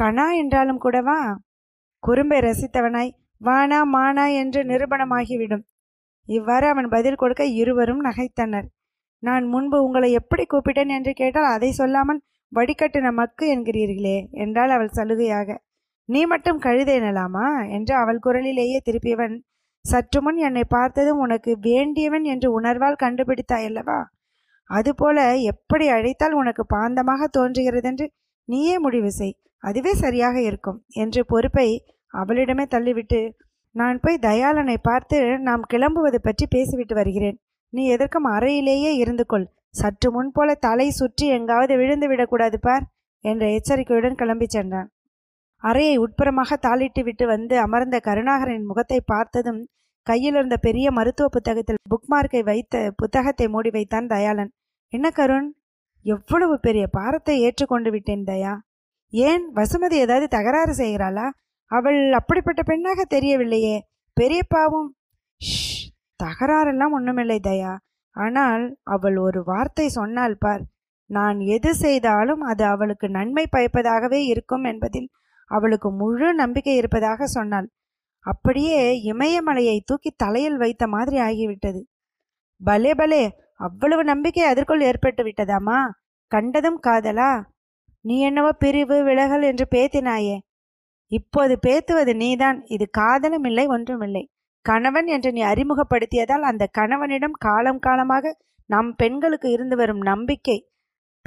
கணா 0.00 0.36
என்றாலும் 0.36 0.78
கூடவா? 0.78 1.40
குறும்பை 1.98 2.38
ரசித்தவனாய் 2.38 3.10
வானா 3.44 3.80
மானா 3.92 4.34
என்று 4.34 4.62
நிரூபணமாகிவிடும். 4.62 5.64
இவ்வாறு 6.28 6.66
அவன் 6.66 6.88
பதில் 6.88 7.14
கொடுக்க 7.14 7.44
இருவரும் 7.44 8.04
நகைத்தனர். 8.04 8.66
நான் 9.18 9.44
முன்பு 9.44 9.82
உங்களை 9.82 10.12
எப்படி 10.12 10.44
கூப்பிட்டேன்? 10.46 10.88
என்று 10.88 11.12
கேட்டால் 11.12 11.52
அதை 11.52 11.72
சொல்லாமல் 11.72 12.22
வடிகட்டின 12.52 13.12
மக்கு 13.12 13.44
என்கிறீர்களே 13.54 14.18
என்றாள் 14.42 14.72
அவள் 14.76 14.96
சலுகையாக. 14.96 15.48
நீ 16.08 16.20
மட்டும் 16.24 16.58
கழுதேனலாமா 16.58 17.46
என்று 17.68 17.94
அவள் 17.94 18.18
குரலிலேயே 18.18 18.78
திருப்பியவன். 18.84 19.36
சற்று 19.84 20.18
முன் 20.22 20.38
என்னை 20.48 20.64
பார்த்ததும் 20.68 21.22
உனக்கு 21.24 21.52
வேண்டியவன் 21.60 22.26
என்று 22.34 22.48
உணர்வால் 22.58 23.02
கண்டுபிடித்தாயல்லவா 23.02 24.00
அதுபோல 24.70 25.18
எப்படி 25.42 25.86
அழைத்தால் 25.88 26.32
உனக்கு 26.32 26.62
பாந்தமாக 26.74 27.26
தோன்றுகிறதென்று 27.28 28.06
நீயே 28.48 28.76
முடிவு 28.78 29.10
செய். 29.10 29.34
அதுவே 29.64 29.92
சரியாக 29.94 30.36
இருக்கும் 30.40 30.78
என்று 30.94 31.20
பொறுப்பை 31.24 31.68
அவளிடமே 32.14 32.64
தள்ளிவிட்டு 32.66 33.20
நான் 33.74 33.98
போய் 34.00 34.24
தயாளனை 34.26 34.76
பார்த்து 34.82 35.18
நாம் 35.38 35.62
கிளம்புவது 35.72 36.18
பற்றி 36.20 36.44
பேசிவிட்டு 36.46 36.94
வருகிறேன். 36.94 37.38
நீ 37.72 37.82
எதற்கும் 37.86 38.28
அறையிலேயே 38.34 38.90
இருந்து 38.94 39.24
கொள் 39.26 39.46
சற்று 39.74 40.12
முன் 40.12 40.30
போல 40.32 40.54
தலை 40.54 40.90
சுற்றி 40.90 41.26
எங்காவது 41.28 41.76
விழுந்து 41.76 42.08
விடக்கூடாது 42.08 42.60
பார் 42.60 42.84
என்ற 43.24 43.44
எச்சரிக்கையுடன் 43.50 44.14
கிளம்பி 44.14 44.46
சென்றான். 44.46 44.88
அறையை 45.62 45.96
உட்புறமாக 45.98 46.56
தாளிட்டு 46.66 47.02
விட்டு 47.02 47.26
வந்து 47.26 47.58
அமர்ந்த 47.58 48.00
கருணாகரனின் 48.04 48.66
முகத்தை 48.66 49.00
பார்த்ததும் 49.06 49.68
கையில் 50.06 50.34
இருந்த 50.34 50.56
பெரிய 50.56 50.90
மருத்துவ 50.90 51.28
புத்தகத்தில் 51.28 51.80
புக்மார்க்கை 51.90 52.42
வைத்த 52.44 52.92
புத்தகத்தை 52.96 53.48
மூடி 53.48 53.70
வைத்தான் 53.70 54.06
தயாளன். 54.06 54.50
என்ன 54.88 55.10
கருண்? 55.10 55.48
எவ்வளவு 56.02 56.60
பெரிய 56.60 56.86
பாரத்தை 56.86 57.40
ஏற்றுக்கொண்டு 57.40 57.90
விட்டேன் 57.90 58.24
தயா. 58.24 58.54
ஏன்? 59.12 59.44
வசுமதி 59.54 59.92
ஏதாவது 59.92 60.28
தகராறு 60.28 60.72
செய்கிறாளா? 60.72 61.26
அவள் 61.70 62.12
அப்படிப்பட்ட 62.12 62.62
பெண்ணாக 62.62 63.04
தெரியவில்லையே. 63.10 63.76
பெரியப்பாவும். 64.20 64.90
தகராறெல்லாம் 66.24 66.94
ஒண்ணுமில்லை 66.98 67.38
தயா. 67.42 67.72
ஆனால் 68.16 68.78
அவள் 68.82 69.16
ஒரு 69.16 69.42
வார்த்தை 69.44 69.88
சொன்னாள் 69.88 70.36
பார் 70.36 70.64
நான் 71.06 71.38
எது 71.40 71.74
செய்தாலும் 71.74 72.40
அது 72.40 72.64
அவளுக்கு 72.64 73.10
நன்மை 73.10 73.46
பயப்பதாகவே 73.52 74.20
இருக்கும் 74.24 74.64
என்பதில் 74.64 75.08
அவளுக்கு 75.46 75.90
முழு 75.90 76.34
நம்பிக்கை 76.34 76.76
இருப்பதாக 76.76 77.26
சொன்னாள். 77.26 77.66
அப்படியே 78.20 79.02
இமயமலையை 79.04 79.80
தூக்கி 79.84 80.10
தலையில் 80.16 80.56
வைத்த 80.56 80.86
மாதிரி 80.86 81.18
ஆகிவிட்டது. 81.18 81.80
பலே 82.60 82.94
பலே 82.94 83.22
அவ்வளவு 83.54 84.04
நம்பிக்கை 84.04 84.44
அதற்குள் 84.44 84.80
ஏற்பட்டு 84.80 85.22
விட்டதாமா? 85.24 85.90
கண்டதும் 86.32 86.80
காதலா? 86.86 87.42
நீ 88.00 88.20
என்னவோ 88.20 88.52
பிரிவு 88.52 89.02
விலகல் 89.02 89.42
என்று 89.42 89.66
பேத்தினாயே. 89.70 90.36
இப்போது 91.12 91.58
பேத்துவது 91.66 92.14
நீதான் 92.14 92.62
இது 92.64 92.90
காதலும் 92.90 93.44
இல்லை 93.44 93.66
ஒன்றுமில்லை. 93.66 94.24
கணவன் 94.64 95.06
என்று 95.06 95.30
நீ 95.32 95.42
அறிமுகப்படுத்தியதால் 95.42 96.44
அந்த 96.50 96.64
கணவனிடம் 96.78 97.36
காலம் 97.38 97.78
காலமாக 97.78 98.32
நம் 98.70 98.90
பெண்களுக்கு 98.96 99.48
இருந்து 99.50 99.76
வரும் 99.76 100.02
நம்பிக்கை 100.02 100.58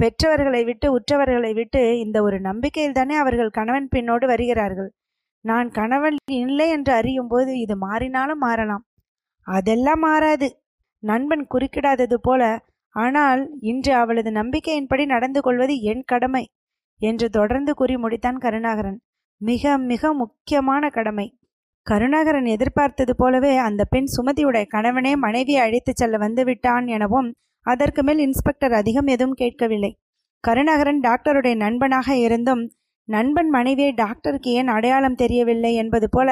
பெற்றவர்களை 0.00 0.62
விட்டு 0.64 0.86
உற்றவர்களை 0.96 1.52
விட்டு 1.54 1.80
இந்த 1.98 2.18
ஒரு 2.22 2.36
நம்பிக்கையில் 2.40 2.92
தானே 2.92 3.14
அவர்கள் 3.16 3.50
கணவன் 3.50 3.88
பின்னோடு 3.94 4.26
வருகிறார்கள். 4.26 4.90
நான் 5.44 5.68
கணவன் 5.70 6.16
இல்லை 6.34 6.66
என்று 6.68 6.92
அறியும் 6.92 7.28
போது 7.28 7.50
இது 7.58 7.74
மாறினாலும் 7.76 8.42
மாறலாம். 8.46 8.84
அதெல்லாம் 9.46 9.98
மாறாது. 9.98 10.48
நண்பன் 11.02 11.44
குறுக்கிடாதது 11.46 12.16
போல 12.22 12.42
ஆனால் 12.96 13.42
இன்று 13.62 13.92
அவளது 13.94 14.30
நம்பிக்கையின்படி 14.30 15.04
நடந்து 15.06 15.40
கொள்வது 15.40 15.74
என் 15.82 16.04
கடமை 16.04 16.44
என்று 17.00 17.26
தொடர்ந்து 17.30 17.72
கூறி 17.74 17.96
முடித்தான் 17.96 18.38
கருணாகரன். 18.38 18.98
மிக 19.40 19.76
மிக 19.90 20.12
முக்கியமான 20.12 20.88
கடமை. 20.88 21.26
கருணாகரன் 21.90 22.44
எதிர்பார்த்தது 22.44 23.16
போலவே 23.16 23.56
அந்த 23.56 23.84
பெண் 23.84 24.08
சுமதியுடைய 24.16 24.64
கணவனே 24.74 25.16
மனைவியை 25.16 25.60
அழைத்துச் 25.62 25.96
செல்ல 25.96 26.16
வந்து 26.16 26.44
விட்டான் 26.44 26.86
எனவும் 26.86 27.28
அதற்கு 27.66 28.02
மேல் 28.02 28.18
இன்ஸ்பெக்டர் 28.18 28.72
அதிகம் 28.72 29.06
எதுவும் 29.06 29.34
கேட்கவில்லை. 29.34 29.98
கருணாகரன் 30.44 31.00
டாக்டருடைய 31.00 31.56
நண்பனாக 31.56 32.16
இருந்தும் 32.16 32.62
நண்பன் 33.08 33.48
மனைவியை 33.48 33.92
டாக்டருக்கு 33.92 34.50
ஏன் 34.50 34.68
அடையாளம் 34.68 35.14
தெரியவில்லை 35.14 35.74
என்பது 35.74 36.08
போல 36.10 36.30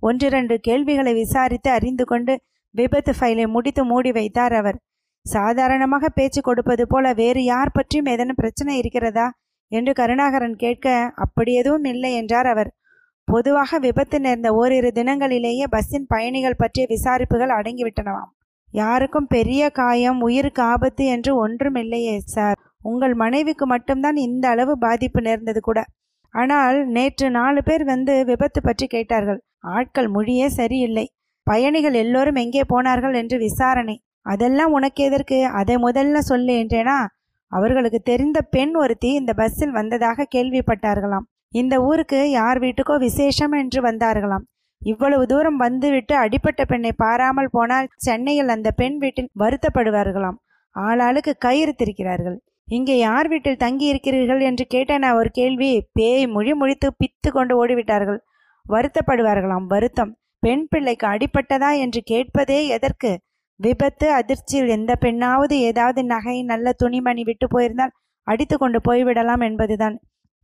ஒன்றிரண்டு 0.00 0.60
கேள்விகளை 0.60 1.12
விசாரித்து 1.12 1.70
அறிந்து 1.70 2.04
கொண்டு 2.04 2.34
விபத்து 2.74 3.12
ஃபைலை 3.20 3.46
முடித்து 3.48 3.84
மூடி 3.84 4.12
வைத்தார் 4.12 4.52
அவர். 4.52 4.78
சாதாரணமாக 5.26 6.08
பேச்சு 6.08 6.40
கொடுப்பது 6.40 6.86
போல 6.86 7.12
வேறு 7.12 7.44
யார் 7.44 7.70
பற்றியும் 7.72 8.06
ஏதேனும் 8.06 8.36
பிரச்சனை 8.36 8.78
இருக்கிறதா? 8.78 9.26
என்று 9.72 9.92
கருணாகரன் 9.92 10.56
கேட்க 10.56 11.12
அப்படி 11.14 11.54
எதுவும் 11.54 11.84
இல்லை 11.84 12.14
என்றார் 12.14 12.46
அவர். 12.46 12.70
பொதுவாக 13.28 13.78
விபத்து 13.78 14.20
நேர்ந்த 14.20 14.48
ஓரிரு 14.54 14.90
தினங்களிலேயே 14.94 15.64
பஸ்ஸின் 15.70 16.06
பயணிகள் 16.06 16.56
பற்றிய 16.56 16.84
விசாரிப்புகள் 16.90 17.52
அடங்கிவிட்டனவாம். 17.58 18.30
யாருக்கும் 18.74 19.26
பெரிய 19.26 19.70
காயம் 19.70 20.20
உயிருக்கு 20.20 20.62
ஆபத்து 20.62 21.04
என்று 21.06 21.36
ஒன்றும் 21.36 21.74
இல்லையே 21.74 22.16
சார். 22.26 22.58
உங்கள் 22.82 23.14
மனைவிக்கு 23.14 23.66
மட்டும்தான் 23.66 24.16
இந்த 24.16 24.48
அளவு 24.48 24.78
பாதிப்பு 24.78 25.20
நேர்ந்தது 25.20 25.60
கூட. 25.60 25.78
ஆனால் 26.34 26.78
நேற்று 26.86 27.30
நாலு 27.30 27.60
பேர் 27.62 27.84
வந்து 27.84 28.24
விபத்து 28.24 28.60
பற்றி 28.62 28.86
கேட்டார்கள். 28.86 29.40
ஆட்கள் 29.60 30.08
மொழியே 30.08 30.48
சரியில்லை. 30.48 31.06
பயணிகள் 31.46 31.94
எல்லோரும் 31.94 32.34
எங்கே 32.34 32.64
போனார்கள் 32.64 33.14
என்று 33.14 33.38
விசாரணை. 33.38 33.96
அதெல்லாம் 34.26 34.72
உனக்கு 34.72 35.04
எதற்கு? 35.04 35.38
அதை 35.44 35.76
முதல்ல 35.76 36.18
சொல்லு 36.18 36.52
என்றேனா? 36.52 36.98
அவர்களுக்கு 37.52 38.00
தெரிந்த 38.00 38.38
பெண் 38.50 38.74
ஒருத்தி 38.74 39.10
இந்த 39.12 39.32
பஸ்ஸில் 39.32 39.70
வந்ததாக 39.70 40.26
கேள்விப்பட்டார்களாம். 40.34 41.26
இந்த 41.52 41.82
ஊருக்கு 41.82 42.30
யார் 42.30 42.58
வீட்டுக்கோ 42.58 42.94
விசேஷம் 42.98 43.52
என்று 43.52 43.80
வந்தார்களாம். 43.82 44.44
இவ்வளவு 44.82 45.26
தூரம் 45.26 45.56
வந்துவிட்டு 45.56 46.14
அடிப்பட்ட 46.14 46.64
பெண்ணை 46.64 46.92
பாராமல் 46.96 47.50
போனால் 47.50 47.88
சென்னையில் 47.96 48.48
அந்த 48.48 48.70
பெண் 48.70 48.98
வீட்டில் 48.98 49.30
வருத்தப்படுவார்களாம். 49.38 50.38
ஆளாளுக்கு 50.76 51.32
கயிறு 51.38 51.74
திரிக்கிறார்கள் 51.76 52.36
இங்கே 52.68 52.98
யார் 52.98 53.28
வீட்டில் 53.28 53.56
தங்கி 53.56 53.86
இருக்கிறீர்கள் 53.86 54.40
என்று 54.40 54.66
கேட்டேன். 54.66 55.06
ஒரு 55.12 55.30
கேள்வி 55.30 55.70
பேய் 55.92 56.26
மொழி 56.26 56.52
முழித்து 56.52 56.88
பித்து 56.98 57.30
கொண்டு 57.30 57.66
ஓடிவிட்டார்கள். 57.66 58.20
வருத்தப்படுவார்களாம். 58.66 59.66
வருத்தம். 59.66 60.12
பெண் 60.38 60.66
பிள்ளைக்கு 60.68 61.06
அடிப்பட்டதா 61.06 61.70
என்று 61.78 62.00
கேட்பதே 62.02 62.66
எதற்கு? 62.66 63.18
விபத்து 63.60 64.12
அதிர்ச்சியில் 64.12 64.68
எந்த 64.68 64.92
பெண்ணாவது 65.00 65.54
ஏதாவது 65.60 66.04
நகை 66.04 66.42
நல்ல 66.42 66.72
துணிமணி 66.72 67.22
விட்டு 67.22 67.46
போயிருந்தால் 67.48 67.94
அடித்து 68.26 68.58
கொண்டு 68.58 68.78
போய்விடலாம் 68.88 69.42
என்பதுதான். 69.42 69.96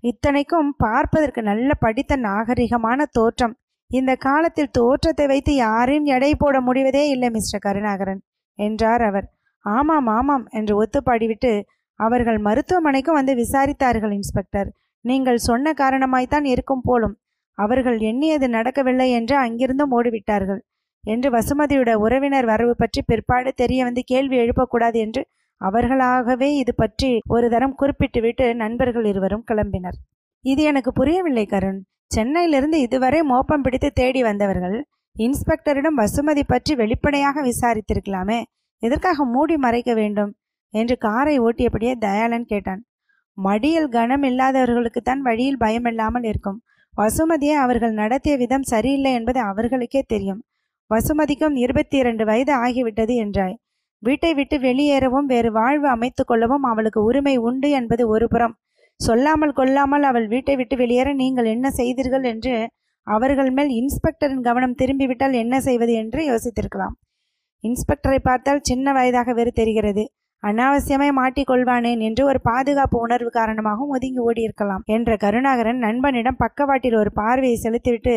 இத்தனைக்கும் 0.04 0.70
பார்ப்பதற்கு 0.76 1.40
நல்ல 1.42 1.70
படித்த 1.74 2.16
நாகரிகமான 2.24 3.00
தோற்றம். 3.10 3.54
இந்த 3.90 4.12
காலத்தில் 4.16 4.74
தோற்றத்தை 4.78 5.26
வைத்து 5.26 5.52
யாரையும் 5.56 6.06
எடை 6.06 6.30
போட 6.34 6.56
முடிவதே 6.60 7.04
இல்லை 7.08 7.28
மிஸ்டர் 7.30 7.64
கருணாகரன் 7.66 8.20
என்றார் 8.58 9.02
அவர். 9.02 9.26
ஆமாம் 9.64 10.08
ஆமாம் 10.08 10.46
என்று 10.50 10.74
ஒத்துப்பாடிவிட்டு 10.82 11.52
அவர்கள் 12.00 12.38
மருத்துவமனைக்கு 12.38 13.12
வந்து 13.12 13.32
விசாரித்தார்கள் 13.34 14.14
இன்ஸ்பெக்டர். 14.18 14.68
நீங்கள் 15.04 15.44
சொன்ன 15.48 15.72
காரணமாய்த்தான் 15.72 16.44
இருக்கும் 16.44 16.84
போலும். 16.84 17.14
அவர்கள் 17.58 17.98
எண்ணியது 18.00 18.46
நடக்கவில்லை 18.48 19.08
என்று 19.10 19.34
அங்கிருந்தும் 19.36 19.92
ஓடிவிட்டார்கள் 19.98 20.60
என்று 21.04 21.28
வசுமதியோட 21.30 21.90
உறவினர் 22.04 22.46
வரவு 22.52 22.74
பற்றி 22.74 23.00
பிற்பாடு 23.02 23.50
தெரிய 23.54 23.80
வந்து 23.84 24.02
கேள்வி 24.02 24.36
எழுப்பக்கூடாது 24.42 24.98
என்று 25.06 25.22
அவர்களாகவே 25.60 26.56
இது 26.56 26.74
பற்றி 26.74 27.20
ஒரு 27.26 27.48
தரம் 27.48 27.74
குறிப்பிட்டுவிட்டு 27.74 28.54
நண்பர்கள் 28.54 29.04
இருவரும் 29.04 29.44
கிளம்பினர். 29.52 29.98
இது 30.40 30.62
எனக்கு 30.62 30.92
புரியவில்லை 30.92 31.46
கருண். 31.46 31.80
சென்னையிலிருந்து 32.06 32.80
இதுவரை 32.80 33.22
மோப்பம் 33.22 33.62
பிடித்து 33.62 33.92
தேடி 33.92 34.22
வந்தவர்கள் 34.22 34.84
இன்ஸ்பெக்டரிடம் 35.16 35.98
வசுமதி 35.98 36.42
பற்றி 36.46 36.74
வெளிப்படையாக 36.74 37.42
விசாரித்திருக்கலாமே. 37.42 38.42
எதற்காக 38.78 39.24
மூடி 39.24 39.56
மறைக்க 39.56 39.94
வேண்டும்? 39.94 40.32
என்று 40.70 40.98
காரை 40.98 41.40
ஓட்டியபடியே 41.40 41.94
தயாளன் 41.98 42.44
கேட்டான். 42.44 42.82
மடியில் 43.38 43.88
கனம் 43.88 44.22
இல்லாதவர்களுக்குத்தான் 44.22 45.18
வழியில் 45.18 45.60
பயமில்லாமல் 45.60 46.24
இருக்கும். 46.24 46.62
வசுமதியை 46.98 47.56
அவர்கள் 47.56 47.92
நடத்திய 47.92 48.36
விதம் 48.36 48.62
சரியில்லை 48.62 49.12
என்பது 49.12 49.40
அவர்களுக்கே 49.40 50.02
தெரியும். 50.06 50.44
வசுமதிக்கும் 50.90 51.56
இருபத்தி 51.56 51.96
இரண்டு 51.96 52.24
வயது 52.24 52.52
ஆகிவிட்டது 52.54 53.14
என்றாய். 53.24 53.54
வீட்டை 54.06 54.30
விட்டு 54.38 54.56
வெளியேறவும் 54.66 55.28
வேறு 55.32 55.50
வாழ்வு 55.52 55.88
அமைத்து 55.88 56.22
கொள்ளவும் 56.24 56.64
அவளுக்கு 56.70 57.00
உரிமை 57.02 57.34
உண்டு 57.48 57.68
என்பது 57.70 58.04
ஒரு 58.14 58.26
புறம். 58.28 58.54
சொல்லாமல் 59.00 59.56
கொள்ளாமல் 59.58 60.04
அவள் 60.08 60.26
வீட்டை 60.32 60.54
விட்டு 60.56 60.76
வெளியேற 60.76 61.08
நீங்கள் 61.12 61.48
என்ன 61.54 61.66
செய்தீர்கள் 61.70 62.26
என்று 62.32 62.54
அவர்கள் 63.06 63.50
மேல் 63.50 63.72
இன்ஸ்பெக்டரின் 63.80 64.44
கவனம் 64.48 64.76
திரும்பிவிட்டால் 64.80 65.34
என்ன 65.34 65.54
செய்வது 65.60 65.92
என்று 65.92 66.20
யோசித்திருக்கலாம். 66.30 66.94
இன்ஸ்பெக்டரை 67.64 68.20
பார்த்தால் 68.28 68.62
சின்ன 68.62 68.92
வயதாக 68.92 69.32
வேறு 69.32 69.52
தெரிகிறது. 69.52 70.04
அனாவசியமாய் 70.42 71.18
மாட்டிக்கொள்வானேன் 71.18 72.00
என்று 72.00 72.22
ஒரு 72.30 72.40
பாதுகாப்பு 72.48 72.96
உணர்வு 72.98 73.30
காரணமாகவும் 73.30 73.92
ஒதுங்கி 73.96 74.20
ஓடியிருக்கலாம் 74.20 74.82
என்ற 74.86 75.16
கருணாகரன் 75.16 75.80
நண்பனிடம் 75.86 76.40
பக்கவாட்டில் 76.44 76.96
ஒரு 77.02 77.10
பார்வையை 77.12 77.58
செலுத்திவிட்டு 77.64 78.16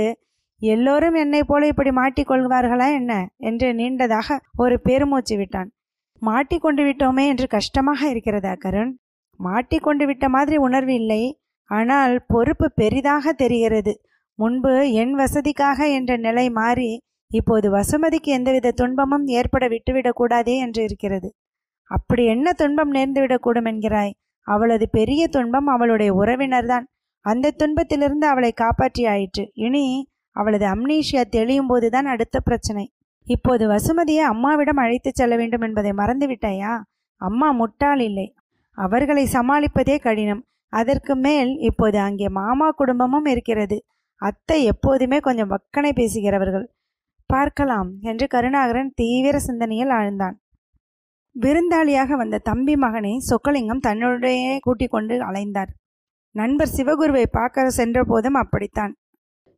எல்லோரும் 0.62 1.14
என்னை 1.14 1.42
போல 1.44 1.68
இப்படி 1.68 1.92
மாட்டிக்கொள்வார்களா 1.92 2.88
என்ன? 3.00 3.14
என்று 3.38 3.68
நீண்டதாக 3.74 4.38
ஒரு 4.56 4.76
பெருமூச்சு 4.80 5.36
விட்டான். 5.38 5.70
மாட்டிக்கொண்டு 6.22 6.84
விட்டோமே 6.86 7.28
என்று 7.28 7.48
கஷ்டமாக 7.48 8.10
இருக்கிறதா 8.10 8.56
கருண்? 8.56 8.92
மாட்டிக்கொண்டு 9.40 10.06
விட்ட 10.06 10.30
மாதிரி 10.30 10.58
உணர்வு 10.58 10.94
இல்லை. 10.94 11.40
ஆனால் 11.66 12.26
பொறுப்பு 12.28 12.72
பெரிதாக 12.72 13.34
தெரிகிறது. 13.34 13.94
முன்பு 14.40 14.92
என் 14.92 15.14
வசதிக்காக 15.16 15.80
என்ற 15.94 16.18
நிலை 16.18 16.50
மாறி 16.50 17.02
இப்போது 17.32 17.68
வசுமதிக்கு 17.70 18.30
எந்தவித 18.32 18.72
துன்பமும் 18.72 19.26
ஏற்பட 19.28 19.68
விட்டுவிடக்கூடாதே 19.68 20.56
என்று 20.58 20.84
இருக்கிறது. 20.84 21.30
அப்படி 21.84 22.26
என்ன 22.26 22.54
துன்பம் 22.54 22.94
நேர்ந்துவிடக்கூடும் 22.94 23.68
என்கிறாய்? 23.72 24.14
அவளது 24.42 24.90
பெரிய 24.90 25.28
துன்பம் 25.28 25.68
அவளுடைய 25.68 26.14
உறவினர்தான். 26.14 26.86
அந்த 27.26 27.52
துன்பத்திலிருந்து 27.52 28.28
அவளை 28.28 28.52
காப்பாற்றி 28.52 29.06
ஆயிற்று 29.06 29.52
இனி 29.54 30.10
அவளது 30.32 30.66
அம்னீஷியா 30.66 31.24
தெளியும் 31.30 31.68
போதுதான் 31.68 32.06
அடுத்த 32.06 32.40
பிரச்சனை. 32.40 32.84
இப்போது 33.28 33.68
வசுமதியை 33.68 34.24
அம்மாவிடம் 34.24 34.78
அழைத்துச் 34.78 35.16
செல்ல 35.16 35.36
வேண்டும் 35.36 35.62
என்பதை 35.62 35.92
மறந்துவிட்டாயா? 35.92 36.82
அம்மா 37.22 37.52
முட்டாள் 37.52 38.00
இல்லை. 38.00 38.36
அவர்களை 38.72 39.28
சமாளிப்பதே 39.32 40.00
கடினம். 40.00 40.44
அதற்கு 40.74 41.16
மேல் 41.16 41.52
இப்போது 41.60 42.00
அங்கே 42.00 42.30
மாமா 42.30 42.72
குடும்பமும் 42.72 43.26
இருக்கிறது. 43.26 43.78
அத்தை 44.22 44.64
எப்போதுமே 44.64 45.20
கொஞ்சம் 45.20 45.50
வக்கனை 45.50 45.92
பேசுகிறவர்கள். 45.92 46.68
பார்க்கலாம் 47.26 47.90
என்று 48.02 48.28
கருணாகரன் 48.28 48.92
தீவிர 48.96 49.40
சிந்தனையில் 49.40 49.90
ஆழ்ந்தான். 49.90 50.36
விருந்தாளியாக 51.36 52.12
வந்த 52.16 52.38
தம்பி 52.38 52.76
மகனை 52.76 53.14
சொக்கலிங்கம் 53.30 53.80
தன்னுடைய 53.80 54.58
கூட்டிக் 54.62 54.92
கொண்டு 54.92 55.16
அலைந்தார். 55.26 55.72
நண்பர் 56.36 56.74
சிவகுருவை 56.78 57.26
பார்க்க 57.32 57.70
சென்ற 57.70 58.04
போதும் 58.04 58.34
அப்படித்தான். 58.34 58.94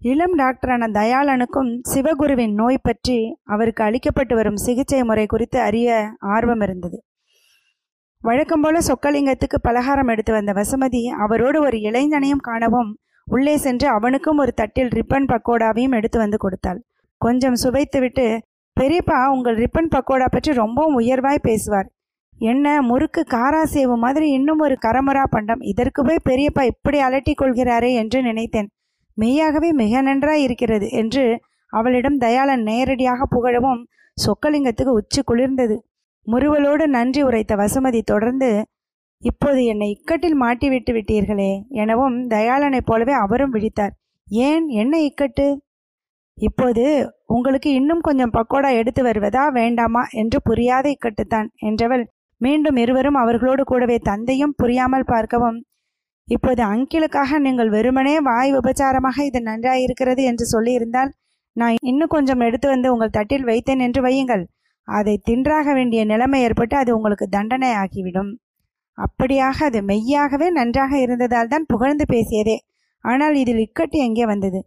இளம் 0.02 0.36
டாக்டரான 0.38 0.84
தயாளனுக்கும் 0.98 1.70
சிவகுருவின் 1.92 2.54
நோய் 2.54 2.78
பற்றி 2.82 3.16
அவருக்கு 3.44 3.82
அளிக்கப்பட்டு 3.84 4.34
வரும் 4.36 4.56
சிகிச்சை 4.56 5.00
முறை 5.04 5.26
குறித்து 5.26 5.58
அறிய 5.60 5.98
ஆர்வம் 6.36 6.62
இருந்தது. 6.62 6.98
வழக்கம் 8.22 8.62
போல 8.62 8.78
சொக்கலிங்கத்துக்கு 8.80 9.58
பலகாரம் 9.62 10.08
எடுத்து 10.08 10.32
வந்த 10.34 10.54
வசுமதி 10.54 11.02
அவரோடு 11.26 11.60
ஒரு 11.62 11.78
இளைஞனையும் 11.78 12.46
காணவும் 12.48 12.92
உள்ளே 13.28 13.58
சென்று 13.58 13.88
அவனுக்கும் 13.88 14.38
ஒரு 14.38 14.54
தட்டில் 14.54 14.90
ரிப்பன் 14.90 15.30
பக்கோடாவையும் 15.34 15.98
எடுத்து 16.00 16.18
வந்து 16.20 16.38
கொடுத்தாள். 16.38 16.80
கொஞ்சம் 17.22 17.60
சுவைத்துவிட்டு 17.64 18.26
பெரியப்பா 18.78 19.20
உங்கள் 19.28 19.60
ரிப்பன் 19.66 19.94
பக்கோடா 19.96 20.28
பற்றி 20.32 20.54
ரொம்பவும் 20.54 20.98
உயர்வாய் 21.00 21.46
பேசுவார். 21.50 21.88
என்ன 22.40 22.82
முறுக்கு 22.82 23.22
காராசேவு 23.30 23.96
மாதிரி 23.98 24.28
இன்னும் 24.32 24.60
ஒரு 24.60 24.78
கரமுரா 24.82 25.24
பண்டம். 25.30 25.62
இதற்கு 25.74 26.02
போய் 26.04 26.28
பெரியப்பா 26.30 26.64
இப்படி 26.64 27.00
அலட்டி 27.04 27.34
கொள்கிறாரே 27.36 27.94
என்று 27.94 28.22
நினைத்தேன். 28.22 28.70
மெய்யாகவே 29.20 29.70
மிக 29.74 30.02
நன்றாய் 30.02 30.44
இருக்கிறது 30.44 30.88
என்று 30.92 31.24
அவளிடம் 31.74 32.18
தயாளன் 32.18 32.64
நேரடியாக 32.64 33.28
புகழவும் 33.36 33.82
சொக்கலிங்கத்துக்கு 34.18 34.94
உச்சி 34.94 35.22
குளிர்ந்தது. 35.22 35.76
முறுவலோடு 36.28 36.86
நன்றி 36.88 37.22
உரைத்த 37.24 37.54
வசுமதி 37.56 38.02
தொடர்ந்து 38.02 38.50
இப்போது 39.24 39.62
என்னை 39.66 39.88
இக்கட்டில் 39.94 40.38
மாட்டிவிட்டு 40.42 40.92
விட்டீர்களே 40.94 41.52
எனவும் 41.74 42.18
தயாளனைப் 42.28 42.86
போலவே 42.86 43.14
அவரும் 43.14 43.54
விழித்தார். 43.54 43.94
ஏன்? 44.28 44.66
என்ன 44.68 44.94
இக்கட்டு? 45.00 45.48
இப்போது 46.38 46.84
உங்களுக்கு 47.26 47.70
இன்னும் 47.72 48.02
கொஞ்சம் 48.02 48.34
பக்கோடா 48.34 48.70
எடுத்து 48.72 49.02
வருவதா 49.04 49.44
வேண்டாமா 49.52 50.04
என்று 50.12 50.38
புரியாத 50.42 50.86
இக்கட்டுத்தான் 50.90 51.48
என்றவள் 51.62 52.04
மீண்டும் 52.42 52.76
இருவரும் 52.76 53.16
அவர்களோடு 53.16 53.64
கூடவே 53.64 53.98
தந்தையும் 54.00 54.54
புரியாமல் 54.58 55.10
பார்க்கவும் 55.10 55.58
இப்போது 56.30 56.62
அங்கிளுக்காக 56.64 57.40
நீங்கள் 57.40 57.70
வெறுமனே 57.70 58.16
வாய் 58.20 58.52
உபச்சாரமாக 58.54 59.18
இது 59.26 59.40
நன்றாயிருக்கிறது 59.42 60.24
என்று 60.24 60.46
சொல்லியிருந்தால் 60.46 61.12
நான் 61.56 61.78
இன்னும் 61.82 62.14
கொஞ்சம் 62.16 62.44
எடுத்து 62.48 62.68
வந்து 62.68 62.88
உங்கள் 62.94 63.16
தட்டில் 63.18 63.48
வைத்தேன் 63.50 63.84
என்று 63.86 64.02
வையுங்கள். 64.02 64.44
அதை 64.88 65.16
தின்றாக 65.30 65.74
வேண்டிய 65.74 66.02
நிலைமை 66.06 66.40
ஏற்பட்டு 66.42 66.76
அது 66.78 66.92
உங்களுக்கு 66.98 67.26
தண்டனை 67.30 67.72
ஆகிவிடும் 67.74 68.32
அப்படியாக 68.98 69.58
அது 69.66 69.80
மெய்யாகவே 69.82 70.48
நன்றாக 70.50 70.94
இருந்ததால் 71.00 71.48
தான் 71.48 71.66
புகழ்ந்து 71.66 72.06
பேசியதே. 72.14 72.58
ஆனால் 73.06 73.36
இதில் 73.36 73.62
இக்கட்டு 73.66 73.98
எங்கே 74.08 74.26
வந்தது? 74.26 74.60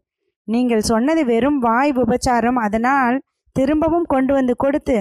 நீங்கள் 0.49 0.83
சொன்னது 0.83 1.23
வெறும் 1.25 1.59
வாய் 1.59 1.93
உபச்சாரம் 2.03 2.59
அதனால் 2.67 3.17
திரும்பவும் 3.57 4.07
கொண்டு 4.07 4.33
வந்து 4.35 4.55
கொடுத்து 4.57 4.97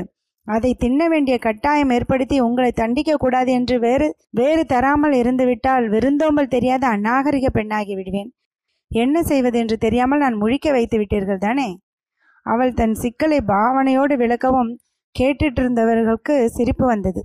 அதை 0.47 0.71
தின்ன 0.73 1.01
வேண்டிய 1.07 1.35
கட்டாயம் 1.37 1.89
ஏற்படுத்தி 1.89 2.37
உங்களை 2.39 2.71
தண்டிக்க 2.71 3.11
கூடாது 3.15 3.51
என்று 3.51 3.75
வேறு 3.79 4.07
வேறு 4.29 4.63
தராமல் 4.65 5.15
இருந்துவிட்டால் 5.21 5.85
விருந்தோம்பல் 5.89 6.53
தெரியாத 6.55 6.83
அநாகரிக 6.87 7.49
பெண்ணாகி 7.49 7.95
விடுவேன். 7.95 8.29
என்ன 8.91 9.17
செய்வது 9.23 9.57
என்று 9.59 9.75
தெரியாமல் 9.77 10.19
நான் 10.19 10.39
முழிக்க 10.41 10.71
வைத்து 10.71 10.97
விட்டீர்கள் 10.99 11.43
தானே? 11.45 11.69
அவள் 12.45 12.73
தன் 12.73 12.95
சிக்கலை 12.95 13.39
பாவனையோடு 13.47 14.15
விளக்கவும் 14.17 14.71
கேட்டுட்டிருந்தவர்களுக்கு 15.15 16.35
சிரிப்பு 16.47 16.85
வந்தது. 16.85 17.21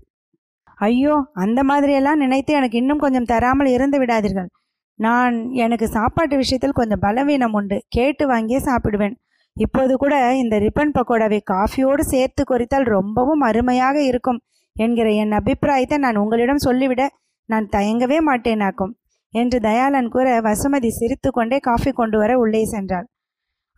ஐயோ 0.79 1.15
அந்த 1.35 1.61
மாதிரியெல்லாம் 1.65 2.23
நினைத்து 2.25 2.53
எனக்கு 2.53 2.77
இன்னும் 2.79 3.03
கொஞ்சம் 3.05 3.31
தராமல் 3.33 3.71
இருந்து 3.77 3.99
விடாதீர்கள். 3.99 4.51
நான் 4.99 5.37
எனக்கு 5.55 5.87
சாப்பாட்டு 5.89 6.37
விஷயத்தில் 6.37 6.79
கொஞ்சம் 6.81 7.03
பலவீனம் 7.07 7.53
உண்டு. 7.53 7.77
கேட்டு 7.89 8.25
வாங்கியே 8.33 8.61
சாப்பிடுவேன். 8.69 9.17
இப்போது 9.57 9.97
கூட 9.97 10.15
இந்த 10.35 10.55
ரிப்பன் 10.59 10.95
பக்கோடாவை 10.97 11.41
காஃபியோடு 11.45 12.03
சேர்த்து 12.05 12.43
குறித்தால் 12.45 12.87
ரொம்பவும் 12.87 13.41
அருமையாக 13.41 13.97
இருக்கும் 14.03 14.41
என்கிற 14.77 15.09
என் 15.13 15.33
அபிப்பிராயத்தை 15.33 15.99
நான் 15.99 16.17
உங்களிடம் 16.17 16.65
சொல்லிவிட 16.67 17.03
நான் 17.49 17.67
தயங்கவே 17.73 18.19
மாட்டேனாக்கும் 18.29 18.93
என்று 19.35 19.59
தயாளன் 19.61 20.09
கூற 20.09 20.27
வசுமதி 20.41 20.89
சிரித்து 20.89 21.31
கொண்டே 21.31 21.59
காஃபி 21.59 21.91
கொண்டு 21.93 22.17
வர 22.19 22.33
உள்ளே 22.39 22.63
சென்றாள். 22.71 23.07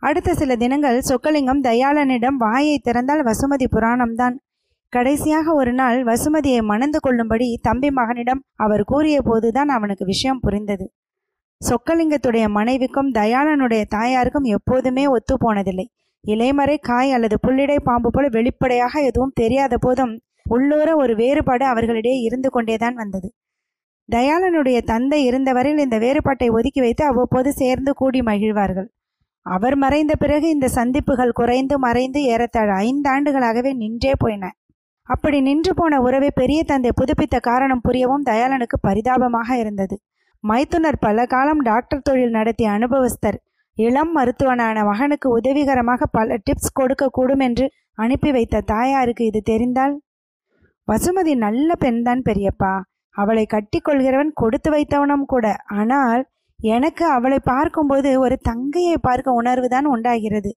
அடுத்த 0.03 0.33
சில 0.33 0.55
தினங்கள் 0.55 0.99
சொக்கலிங்கம் 0.99 1.63
தயாளனிடம் 1.63 2.37
வாயை 2.37 2.75
திறந்தால் 2.83 3.23
வசுமதி 3.23 3.67
புராணம்தான். 3.71 4.35
கடைசியாக 4.93 5.53
ஒரு 5.53 5.73
நாள் 5.73 5.97
வசுமதியை 6.03 6.61
மணந்து 6.63 6.99
கொள்ளும்படி 6.99 7.47
தம்பி 7.61 7.89
மகனிடம் 7.91 8.41
அவர் 8.55 8.83
கூறிய 8.83 9.17
போதுதான் 9.21 9.69
அவனுக்கு 9.69 10.05
விஷயம் 10.05 10.39
புரிந்தது. 10.39 10.85
சொக்கலிங்கத்துடைய 11.61 12.45
மனைவிக்கும் 12.49 13.09
தயாளனுடைய 13.11 13.83
தாயாருக்கும் 13.95 14.45
எப்போதுமே 14.55 15.03
ஒத்து 15.07 15.35
போனதில்லை 15.35 15.85
இலைமறை 16.23 16.77
காய் 16.79 17.11
அல்லது 17.11 17.35
புள்ளிடை 17.47 17.75
பாம்பு 17.83 18.09
போல 18.11 18.27
வெளிப்படையாக 18.27 19.01
எதுவும் 19.01 19.33
தெரியாத 19.33 19.77
போதும் 19.77 20.13
உள்ளூர 20.45 20.95
ஒரு 20.95 21.15
வேறுபாடு 21.15 21.65
அவர்களிடையே 21.65 22.19
இருந்து 22.19 22.49
கொண்டேதான் 22.49 22.93
வந்தது. 22.93 23.27
தயாளனுடைய 24.09 24.77
தந்தை 24.81 25.19
இருந்தவரையில் 25.23 25.77
இந்த 25.77 25.97
வேறுபாட்டை 25.97 26.49
ஒதுக்கி 26.49 26.81
வைத்து 26.81 27.03
அவ்வப்போது 27.05 27.49
சேர்ந்து 27.53 27.93
கூடி 27.93 28.21
மகிழ்வார்கள். 28.21 28.89
அவர் 29.45 29.75
மறைந்த 29.75 30.13
பிறகு 30.15 30.49
இந்த 30.49 30.67
சந்திப்புகள் 30.67 31.31
குறைந்து 31.31 31.79
மறைந்து 31.79 32.21
ஏறத்தாழ 32.23 32.69
ஐந்தாண்டுகளாகவே 32.83 33.73
நின்றே 33.73 34.13
போயின. 34.17 34.45
அப்படி 35.09 35.37
நின்று 35.41 35.73
போன 35.73 35.99
உறவை 36.01 36.29
பெரிய 36.31 36.63
தந்தை 36.63 36.91
புதுப்பித்த 36.95 37.37
காரணம் 37.39 37.85
புரியவும் 37.87 38.25
தயாளனுக்கு 38.25 38.79
பரிதாபமாக 38.81 39.57
இருந்தது. 39.57 39.97
மைத்துனர் 40.43 40.97
பல 40.99 41.25
காலம் 41.25 41.61
டாக்டர் 41.61 42.01
தொழில் 42.01 42.29
நடத்திய 42.29 42.71
அனுபவஸ்தர். 42.71 43.37
இளம் 43.77 44.11
மருத்துவனான 44.15 44.85
மகனுக்கு 44.85 45.29
உதவிகரமாக 45.29 46.05
பல 46.05 46.37
டிப்ஸ் 46.37 46.77
கொடுக்கக்கூடும் 46.79 47.39
என்று 47.39 47.65
அனுப்பி 47.93 48.31
வைத்த 48.31 48.61
தாயாருக்கு 48.61 49.25
இது 49.25 49.41
தெரிந்தால்? 49.41 49.95
வசுமதி 50.87 51.35
நல்ல 51.35 51.75
பெண்தான் 51.75 52.21
பெரியப்பா. 52.25 52.79
அவளை 53.15 53.47
கட்டிக்கொள்கிறவன் 53.53 54.31
கொடுத்து 54.33 54.71
வைத்தவனும் 54.71 55.25
கூட. 55.25 55.55
ஆனால் 55.67 56.21
எனக்கு 56.59 57.05
அவளை 57.05 57.39
பார்க்கும்போது 57.43 58.19
ஒரு 58.19 58.37
தங்கையை 58.41 58.97
பார்க்க 59.01 59.41
உணர்வுதான் 59.41 59.83
உண்டாகிறது. 59.83 60.51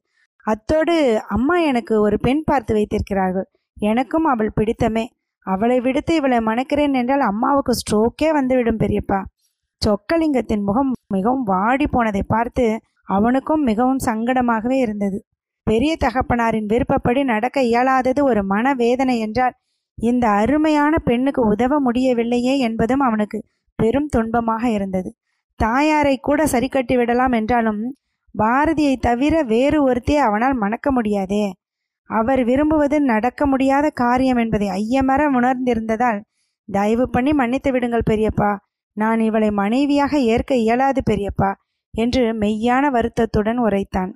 அத்தோடு 0.46 1.22
அம்மா 1.28 1.56
எனக்கு 1.58 2.00
ஒரு 2.00 2.16
பெண் 2.20 2.44
பார்த்து 2.44 2.74
வைத்திருக்கிறார்கள். 2.74 3.48
எனக்கும் 3.76 4.24
அவள் 4.24 4.52
பிடித்தமே. 4.60 5.04
அவளை 5.46 5.80
விடுத்து 5.80 6.14
இவளை 6.14 6.38
மணக்கிறேன் 6.38 6.92
என்றால் 6.92 7.20
அம்மாவுக்கு 7.20 7.72
ஸ்ட்ரோக்கே 7.80 8.28
வந்துவிடும் 8.32 8.78
பெரியப்பா. 8.78 9.20
சொக்கலிங்கத்தின் 9.84 10.64
முகம் 10.64 10.90
மிகவும் 11.08 11.42
வாடி 11.42 11.86
போனதை 11.86 12.22
பார்த்து 12.26 12.64
அவனுக்கும் 13.08 13.62
மிகவும் 13.62 14.02
சங்கடமாகவே 14.04 14.76
இருந்தது. 14.78 15.18
பெரிய 15.66 15.92
தகப்பனாரின் 15.96 16.66
விருப்பப்படி 16.66 17.20
நடக்க 17.24 17.58
இயலாதது 17.62 18.20
ஒரு 18.24 18.40
மனவேதனை 18.44 19.16
என்றால் 19.18 19.54
இந்த 19.98 20.24
அருமையான 20.28 20.94
பெண்ணுக்கு 20.98 21.42
உதவ 21.46 21.78
முடியவில்லையே 21.80 22.54
என்பதும் 22.58 23.00
அவனுக்கு 23.00 23.38
பெரும் 23.78 24.08
துன்பமாக 24.16 24.64
இருந்தது. 24.64 25.10
தாயாரை 25.60 26.14
கூட 26.18 26.40
சரி 26.46 26.68
கட்டி 26.68 26.94
விடலாம் 26.96 27.32
என்றாலும் 27.32 27.82
பாரதியை 28.34 28.94
தவிர 28.98 29.34
வேறு 29.42 29.78
ஒருத்தே 29.82 30.16
அவனால் 30.18 30.54
மணக்க 30.54 30.90
முடியாதே. 30.92 31.44
அவர் 32.10 32.44
விரும்புவது 32.44 32.96
நடக்க 33.02 33.46
முடியாத 33.46 33.86
காரியம் 33.94 34.36
என்பதை 34.36 34.68
ஐயமர 34.70 35.20
உணர்ந்திருந்ததால் 35.30 36.20
தயவு 36.68 37.04
பண்ணி 37.10 37.32
மன்னித்து 37.32 37.70
விடுங்கள் 37.72 38.08
பெரியப்பா. 38.10 38.50
நான் 38.96 39.20
இவளை 39.20 39.50
மனைவியாக 39.50 40.18
ஏற்க 40.18 40.54
இயலாது 40.54 41.02
பெரியப்பா 41.10 41.52
என்று 41.94 42.32
மெய்யான 42.32 42.90
வருத்தத்துடன் 42.90 43.58
உரைத்தான். 43.58 44.12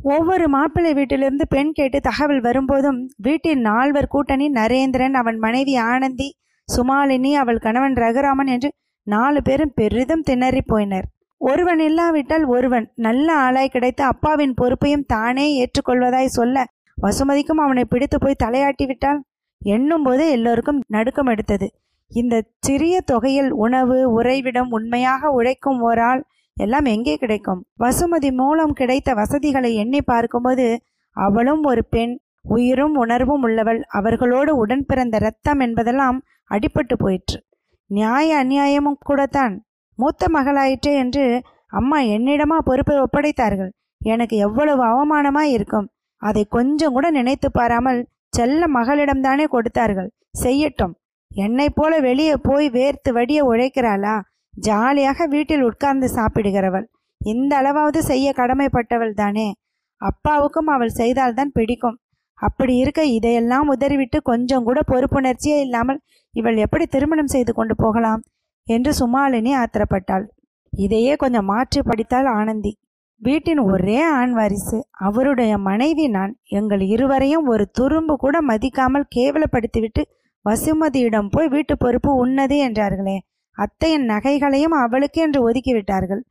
ஒவ்வொரு 0.00 0.48
மாப்பிள்ளை 0.48 0.94
வீட்டிலிருந்து 0.94 1.46
பெண் 1.48 1.72
கேட்டு 1.72 2.00
தகவல் 2.00 2.40
வரும்போதும் 2.40 3.10
வீட்டின் 3.16 3.60
நால்வர் 3.60 4.08
கூட்டணி 4.08 4.50
நரேந்திரன் 4.50 5.12
அவன் 5.12 5.38
மனைவி 5.38 5.76
ஆனந்தி 5.76 6.28
சுமாலினி 6.68 7.32
அவள் 7.32 7.58
கணவன் 7.58 7.94
ரகுராமன் 7.94 8.46
என்று 8.46 8.70
நாலு 9.02 9.42
பேரும் 9.42 9.72
பெரிதும் 9.74 10.22
திணறி 10.22 10.62
போயினர். 10.72 11.06
ஒருவன் 11.36 11.78
இல்லாவிட்டால் 11.78 12.44
ஒருவன் 12.44 12.92
நல்ல 12.94 13.34
ஆளாய் 13.36 13.66
கிடைத்து 13.66 14.04
அப்பாவின் 14.04 14.54
பொறுப்பையும் 14.54 15.06
தானே 15.06 15.46
ஏற்றுக்கொள்வதாய் 15.58 16.36
சொல்ல 16.38 16.64
வசுமதிக்கும் 17.02 17.62
அவனை 17.64 17.84
பிடித்து 17.84 18.18
போய் 18.18 18.42
தலையாட்டி 18.44 18.86
விட்டால் 18.86 19.20
எண்ணும் 19.62 20.02
போது 20.02 20.30
எல்லோருக்கும் 20.30 20.82
நடுக்கம் 20.88 21.26
எடுத்தது. 21.26 21.68
இந்த 22.10 22.42
சிறிய 22.60 23.00
தொகையில் 23.00 23.50
உணவு 23.50 24.12
உறைவிடம் 24.12 24.70
உண்மையாக 24.70 25.30
உழைக்கும் 25.30 25.80
ஓரால் 25.82 26.22
எல்லாம் 26.56 26.84
எங்கே 26.84 27.16
கிடைக்கும்? 27.16 27.60
வசுமதி 27.78 28.30
மூலம் 28.32 28.72
கிடைத்த 28.72 29.14
வசதிகளை 29.14 29.74
எண்ணி 29.74 30.02
பார்க்கும்போது 30.02 30.82
அவளும் 31.16 31.62
ஒரு 31.62 31.84
பெண் 31.84 32.18
உயிரும் 32.48 32.94
உணர்வும் 32.94 33.42
உள்ளவள். 33.42 33.80
அவர்களோடு 33.88 34.56
உடன் 34.56 34.84
பிறந்த 34.86 35.18
ரத்தம் 35.18 35.60
என்பதெல்லாம் 35.60 36.18
அடிபட்டு 36.50 36.94
போயிற்று. 36.98 37.38
நியாய 37.86 38.44
அநியாயமும் 38.44 39.00
கூடத்தான். 39.00 39.54
மூத்த 39.94 40.26
மகளாயிற்றே 40.32 40.92
என்று 40.94 41.24
அம்மா 41.66 41.98
என்னிடமா 42.00 42.58
பொறுப்பை 42.58 42.96
ஒப்படைத்தார்கள்? 42.96 43.70
எனக்கு 43.98 44.36
எவ்வளவு 44.36 44.82
அவமானமாய் 44.84 45.52
இருக்கும். 45.56 45.90
அதை 46.22 46.44
கொஞ்சம் 46.48 46.92
கூட 46.92 47.10
நினைத்து 47.10 47.50
பாராமல் 47.50 48.00
செல்ல 48.28 48.66
மகளிடம்தானே 48.66 49.44
கொடுத்தார்கள்? 49.44 50.10
செய்யட்டும். 50.42 50.94
என்னை 51.34 51.70
போல 51.70 51.98
வெளியே 51.98 52.36
போய் 52.36 52.70
வேர்த்து 52.70 53.10
வடிய 53.12 53.44
உழைக்கிறாளா? 53.44 54.20
ஜாலியாக 54.54 55.26
வீட்டில் 55.26 55.62
உட்கார்ந்து 55.62 56.06
சாப்பிடுகிறவள். 56.14 56.84
இந்த 57.18 57.62
அளவாவது 57.62 57.98
செய்ய 57.98 58.32
கடமைப்பட்டவள் 58.36 59.12
தானே. 59.12 59.54
அப்பாவுக்கும் 59.96 60.66
அவள் 60.66 60.88
செய்தால்தான் 60.88 61.52
பிடிக்கும். 61.52 61.98
அப்படி 62.34 62.76
இருக்க 62.76 63.04
இதையெல்லாம் 63.04 63.68
உதறிவிட்டு 63.68 64.22
கொஞ்சம் 64.22 64.64
கூட 64.64 64.80
பொறுப்புணர்ச்சியே 64.86 65.60
இல்லாமல் 65.60 66.00
இவள் 66.32 66.56
எப்படி 66.56 66.86
திருமணம் 66.86 67.26
செய்து 67.26 67.52
கொண்டு 67.54 67.76
போகலாம்? 67.76 68.22
என்று 68.66 68.92
சுமாலினி 68.92 69.52
ஆத்திரப்பட்டாள். 69.56 70.24
இதையே 70.70 71.16
கொஞ்சம் 71.16 71.44
மாற்றி 71.44 71.82
படித்தாள் 71.82 72.26
ஆனந்தி. 72.26 72.78
வீட்டின் 73.16 73.58
ஒரே 73.58 74.02
ஆண் 74.02 74.32
வாரிசு. 74.32 74.86
அவருடைய 74.90 75.58
மனைவி 75.58 76.08
நான். 76.08 76.38
எங்கள் 76.48 76.80
இருவரையும் 76.80 77.46
ஒரு 77.46 77.70
துரும்பு 77.78 78.16
கூட 78.16 78.42
மதிக்காமல் 78.42 79.10
கேவலப்படுத்திவிட்டு 79.16 80.02
வசுமதியிடம் 80.44 81.28
போய் 81.28 81.48
வீட்டு 81.48 81.74
பொறுப்பு 81.76 82.10
உன்னது 82.14 82.56
என்றார்களே. 82.68 83.18
அத்தையின் 83.58 84.06
நகைகளையும் 84.08 84.76
அவளுக்கு 84.84 85.20
என்று 85.20 85.40
ஒதுக்கிவிட்டார்கள். 85.48 86.22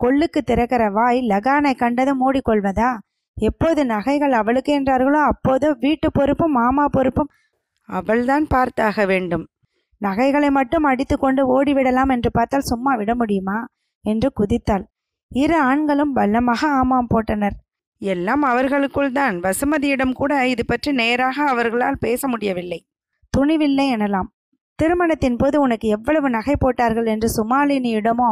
கொள்ளுக்கு 0.00 0.42
திறக்கிற 0.42 0.90
வாய் 0.90 1.18
லகானை 1.22 1.72
கண்டதும் 1.74 2.20
மூடிக்கொள்வதா? 2.20 2.90
எப்போது 3.36 3.80
நகைகள் 3.84 4.32
அவளுக்கு 4.32 4.72
என்றார்களோ 4.80 5.20
அப்போது 5.22 5.66
வீட்டு 5.78 6.08
பொறுப்பும் 6.12 6.52
மாமா 6.52 6.84
பொறுப்பும் 6.88 7.30
அவள்தான் 7.88 8.46
பார்த்தாக 8.54 9.06
வேண்டும். 9.06 9.44
நகைகளை 10.00 10.48
மட்டும் 10.50 10.82
அடித்து 10.82 11.16
கொண்டு 11.18 11.42
ஓடிவிடலாம் 11.54 12.08
என்று 12.08 12.30
பார்த்தால் 12.30 12.68
சும்மா 12.70 12.92
விட 12.94 13.12
முடியுமா? 13.14 13.58
என்று 14.04 14.28
குதித்தாள். 14.40 14.84
இரு 15.32 15.56
ஆண்களும் 15.60 16.14
பல்லமாக 16.14 16.62
ஆமாம் 16.80 17.10
போட்டனர். 17.14 17.56
எல்லாம் 18.02 18.42
அவர்களுக்குள் 18.42 19.12
தான் 19.12 19.36
வசுமதியிடம் 19.40 20.12
கூட 20.12 20.32
இது 20.46 20.64
பற்றி 20.64 20.92
நேராக 20.92 21.36
அவர்களால் 21.44 22.00
பேச 22.00 22.28
முடியவில்லை. 22.28 22.80
துணிவில்லை 23.34 23.86
எனலாம். 23.96 24.28
திருமணத்தின் 24.78 25.36
போது 25.36 25.56
உனக்கு 25.60 25.86
எவ்வளவு 25.88 26.28
நகை 26.30 26.54
போட்டார்கள் 26.56 27.06
என்று 27.06 27.28
சுமாலினியிடமோ 27.36 28.30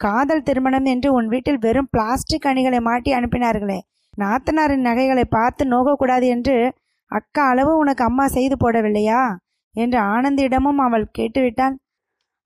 காதல் 0.00 0.42
திருமணம் 0.42 0.84
என்று 0.84 1.08
உன் 1.12 1.28
வீட்டில் 1.28 1.58
வெறும் 1.58 1.88
பிளாஸ்டிக் 1.90 2.46
அணிகளை 2.46 2.80
மாட்டி 2.80 3.10
அனுப்பினார்களே. 3.12 3.78
நாத்தனாரின் 4.18 4.86
நகைகளை 4.88 5.24
பார்த்து 5.28 5.62
நோகக்கூடாது 5.66 6.26
என்று 6.26 6.56
அக்கா 7.10 7.44
அளவு 7.48 7.72
உனக்கு 7.76 8.02
அம்மா 8.04 8.26
செய்து 8.28 8.56
போடவில்லையா? 8.56 9.22
என்று 9.74 9.98
ஆனந்தியிடமும் 10.14 10.80
அவள் 10.86 11.06
கேட்டுவிட்டாள். 11.18 11.76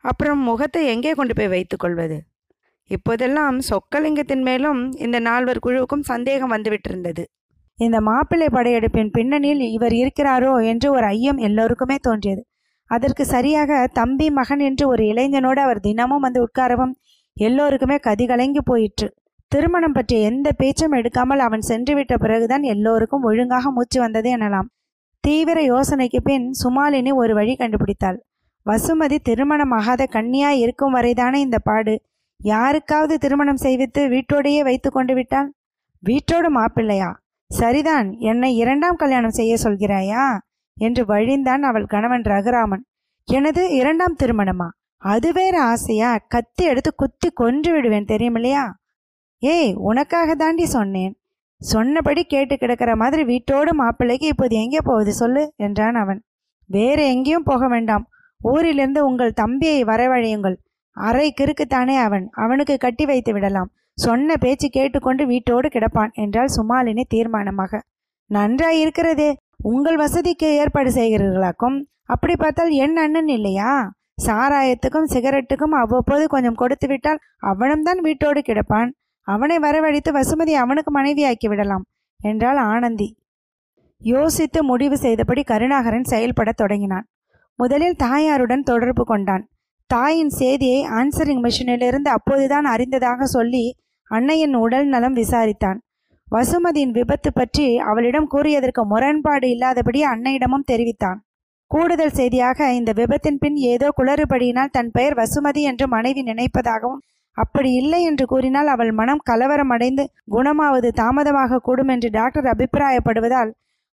அப்புறம் 0.04 0.40
முகத்தை 0.42 0.82
எங்கே 0.86 1.12
கொண்டு 1.14 1.34
போய் 1.34 1.52
வைத்துக்கொள்வது 1.54 2.16
இப்போதெல்லாம் 2.90 3.58
சொக்கலிங்கத்தின் 3.68 4.42
மேலும் 4.42 4.80
இந்த 4.96 5.18
நால்வர் 5.18 5.64
குழுவுக்கும் 5.66 6.08
சந்தேகம் 6.10 6.52
வந்துவிட்டிருந்தது. 6.52 7.22
இந்த 7.78 8.00
மாப்பிள்ளை 8.00 8.46
படையெடுப்பின் 8.52 9.10
பின்னணியில் 9.10 9.60
இவர் 9.60 9.92
இருக்கிறாரோ 9.92 10.66
என்று 10.66 10.92
ஒரு 10.92 11.06
ஐயம் 11.06 11.36
எல்லோருக்குமே 11.36 11.96
தோன்றியது. 12.00 12.46
அதற்கு 12.86 13.24
சரியாக 13.24 13.86
தம்பி 13.92 14.30
மகன் 14.30 14.58
என்று 14.58 14.88
ஒரு 14.88 15.04
இளைஞனோடு 15.04 15.58
அவர் 15.58 15.80
தினமும் 15.80 16.20
வந்து 16.20 16.40
உட்காரவும் 16.42 16.92
எல்லோருக்குமே 17.32 17.96
கதிகலங்கி 17.96 18.58
போயிற்று. 18.64 19.14
திருமணம் 19.48 19.92
பற்றிய 19.92 20.28
எந்த 20.28 20.52
பேச்சும் 20.52 20.92
எடுக்காமல் 20.92 21.38
அவன் 21.38 21.64
சென்றுவிட்ட 21.68 22.14
பிறகுதான் 22.16 22.62
எல்லோருக்கும் 22.62 23.22
ஒழுங்காக 23.22 23.70
மூச்சு 23.70 24.00
வந்தது 24.00 24.36
எனலாம். 24.36 24.68
தீவிர 25.20 25.58
யோசனைக்கு 25.62 26.20
பின் 26.22 26.50
சுமாலினி 26.64 27.14
ஒரு 27.14 27.34
வழி 27.34 27.56
கண்டுபிடித்தாள். 27.58 28.18
வசுமதி 28.66 29.18
திருமணமாகாத 29.28 30.02
கன்னியாய் 30.12 30.58
இருக்கும் 30.58 30.94
வரைதானே 30.94 31.34
இந்த 31.34 31.58
பாடு? 31.58 32.02
யாருக்காவது 32.40 33.18
திருமணம் 33.18 33.62
செய்வித்து 33.62 34.02
வீட்டோடையே 34.08 34.62
வைத்து 34.62 34.90
கொண்டு 34.90 35.14
விட்டால் 35.14 35.54
வீட்டோடு 36.02 36.48
மாப்பிள்ளையா? 36.60 37.10
சரிதான் 37.54 38.18
என்னை 38.18 38.56
இரண்டாம் 38.56 38.96
கல்யாணம் 38.96 39.30
செய்ய 39.30 39.56
சொல்கிறாயா? 39.62 40.38
என்று 40.76 41.04
வழிந்தான் 41.04 41.62
அவள் 41.62 41.86
கணவன் 41.86 42.22
ரகுராமன். 42.22 42.82
எனது 43.24 43.70
இரண்டாம் 43.70 44.16
திருமணமா? 44.22 44.68
அது 44.96 45.32
வேற 45.32 45.62
ஆசையா? 45.62 46.18
கத்தி 46.28 46.64
எடுத்து 46.64 46.94
குத்தி 46.94 47.30
கொன்று 47.30 47.72
விடுவேன் 47.72 48.04
தெரியுமில்லையா? 48.04 48.64
ஏய் 49.38 49.74
உனக்காக 49.74 50.34
தாண்டி 50.34 50.66
சொன்னேன். 50.66 51.20
சொன்னபடி 51.56 52.24
கேட்டு 52.24 52.56
கிடக்கிற 52.56 52.96
மாதிரி 52.96 53.24
வீட்டோடு 53.24 53.74
மாப்பிள்ளைக்கு 53.74 54.26
இப்போது 54.26 54.56
எங்கே 54.56 54.78
போகுது 54.84 55.12
சொல்லு? 55.12 55.52
என்றான் 55.56 55.94
அவன். 55.94 56.22
வேற 56.66 57.02
எங்கேயும் 57.02 57.42
போக 57.42 57.68
வேண்டாம். 57.68 58.08
ஊரிலிருந்து 58.42 59.06
உங்கள் 59.06 59.32
தம்பியை 59.32 59.84
வரவழையுங்கள். 59.84 60.56
அறை 60.90 61.34
கிறுக்குத்தானே 61.40 61.96
அவன். 61.96 62.28
அவனுக்கு 62.32 62.76
கட்டி 62.76 63.04
வைத்து 63.04 63.32
விடலாம். 63.32 63.70
சொன்ன 63.98 64.36
பேச்சு 64.36 64.68
கேட்டுக்கொண்டு 64.68 65.26
வீட்டோடு 65.26 65.68
கிடப்பான் 65.68 66.12
என்றால் 66.12 66.54
சுமாலினி 66.56 67.04
தீர்மானமாக. 67.14 67.78
நன்றாய் 68.30 68.80
இருக்கிறதே 68.80 69.36
உங்கள் 69.62 69.96
வசதிக்கு 69.96 70.46
ஏற்பாடு 70.54 70.90
செய்கிறீர்களாக்கும்? 70.90 71.76
அப்படி 72.02 72.36
பார்த்தால் 72.36 72.70
என் 72.70 72.96
அண்ணன் 72.96 73.28
இல்லையா? 73.28 73.92
சாராயத்துக்கும் 74.26 75.10
சிகரெட்டுக்கும் 75.12 75.74
அவ்வப்போது 75.80 76.26
கொஞ்சம் 76.26 76.54
கொடுத்து 76.54 76.86
விட்டால் 76.86 77.18
அவனும் 77.38 77.82
தான் 77.82 78.00
வீட்டோடு 78.00 78.40
கிடப்பான். 78.40 78.90
அவனை 79.20 79.58
வரவழைத்து 79.58 80.10
வசுமதி 80.12 80.52
அவனுக்கு 80.52 80.90
மனைவியாக்கி 81.00 81.48
விடலாம் 81.48 81.84
என்றாள் 82.20 82.56
ஆனந்தி. 82.56 83.08
யோசித்து 84.02 84.64
முடிவு 84.64 84.96
செய்தபடி 84.98 85.42
கருணாகரன் 85.42 86.10
செயல்படத் 86.10 86.56
தொடங்கினான். 86.56 87.06
முதலில் 87.58 88.00
தாயாருடன் 88.02 88.62
தொடர்பு 88.62 89.04
கொண்டான். 89.04 89.44
தாயின் 89.90 90.28
செய்தியை 90.28 90.80
ஆன்சரிங் 90.88 91.42
மிஷினிலிருந்து 91.46 92.10
அப்போதுதான் 92.16 92.64
அறிந்ததாக 92.64 93.24
சொல்லி 93.24 93.64
அன்னையின் 94.10 94.54
உடல் 94.54 94.88
நலம் 94.88 95.16
விசாரித்தான். 95.20 95.78
வசுமதியின் 96.28 96.94
விபத்து 96.96 97.30
பற்றி 97.32 97.66
அவளிடம் 97.90 98.28
கூறியதற்கு 98.34 98.82
முரண்பாடு 98.92 99.46
இல்லாதபடி 99.54 100.00
அன்னையிடமும் 100.12 100.68
தெரிவித்தான். 100.70 101.18
கூடுதல் 101.70 102.14
செய்தியாக 102.18 102.66
இந்த 102.74 102.90
விபத்தின் 102.92 103.38
பின் 103.42 103.56
ஏதோ 103.72 103.88
குளறுபடியினால் 103.98 104.72
தன் 104.76 104.90
பெயர் 104.90 105.16
வசுமதி 105.20 105.62
என்று 105.70 105.86
மனைவி 105.94 106.22
நினைப்பதாகவும் 106.22 107.02
அப்படி 107.36 107.70
இல்லை 107.72 108.00
என்று 108.02 108.24
கூறினால் 108.32 108.68
அவள் 108.74 108.92
மனம் 108.92 109.22
கலவரம் 109.24 109.72
அடைந்து 109.76 110.02
குணமாவது 110.34 110.88
தாமதமாக 111.00 111.58
கூடும் 111.58 111.90
என்று 111.94 112.08
டாக்டர் 112.10 112.48
அபிப்பிராயப்படுவதால் 112.52 113.50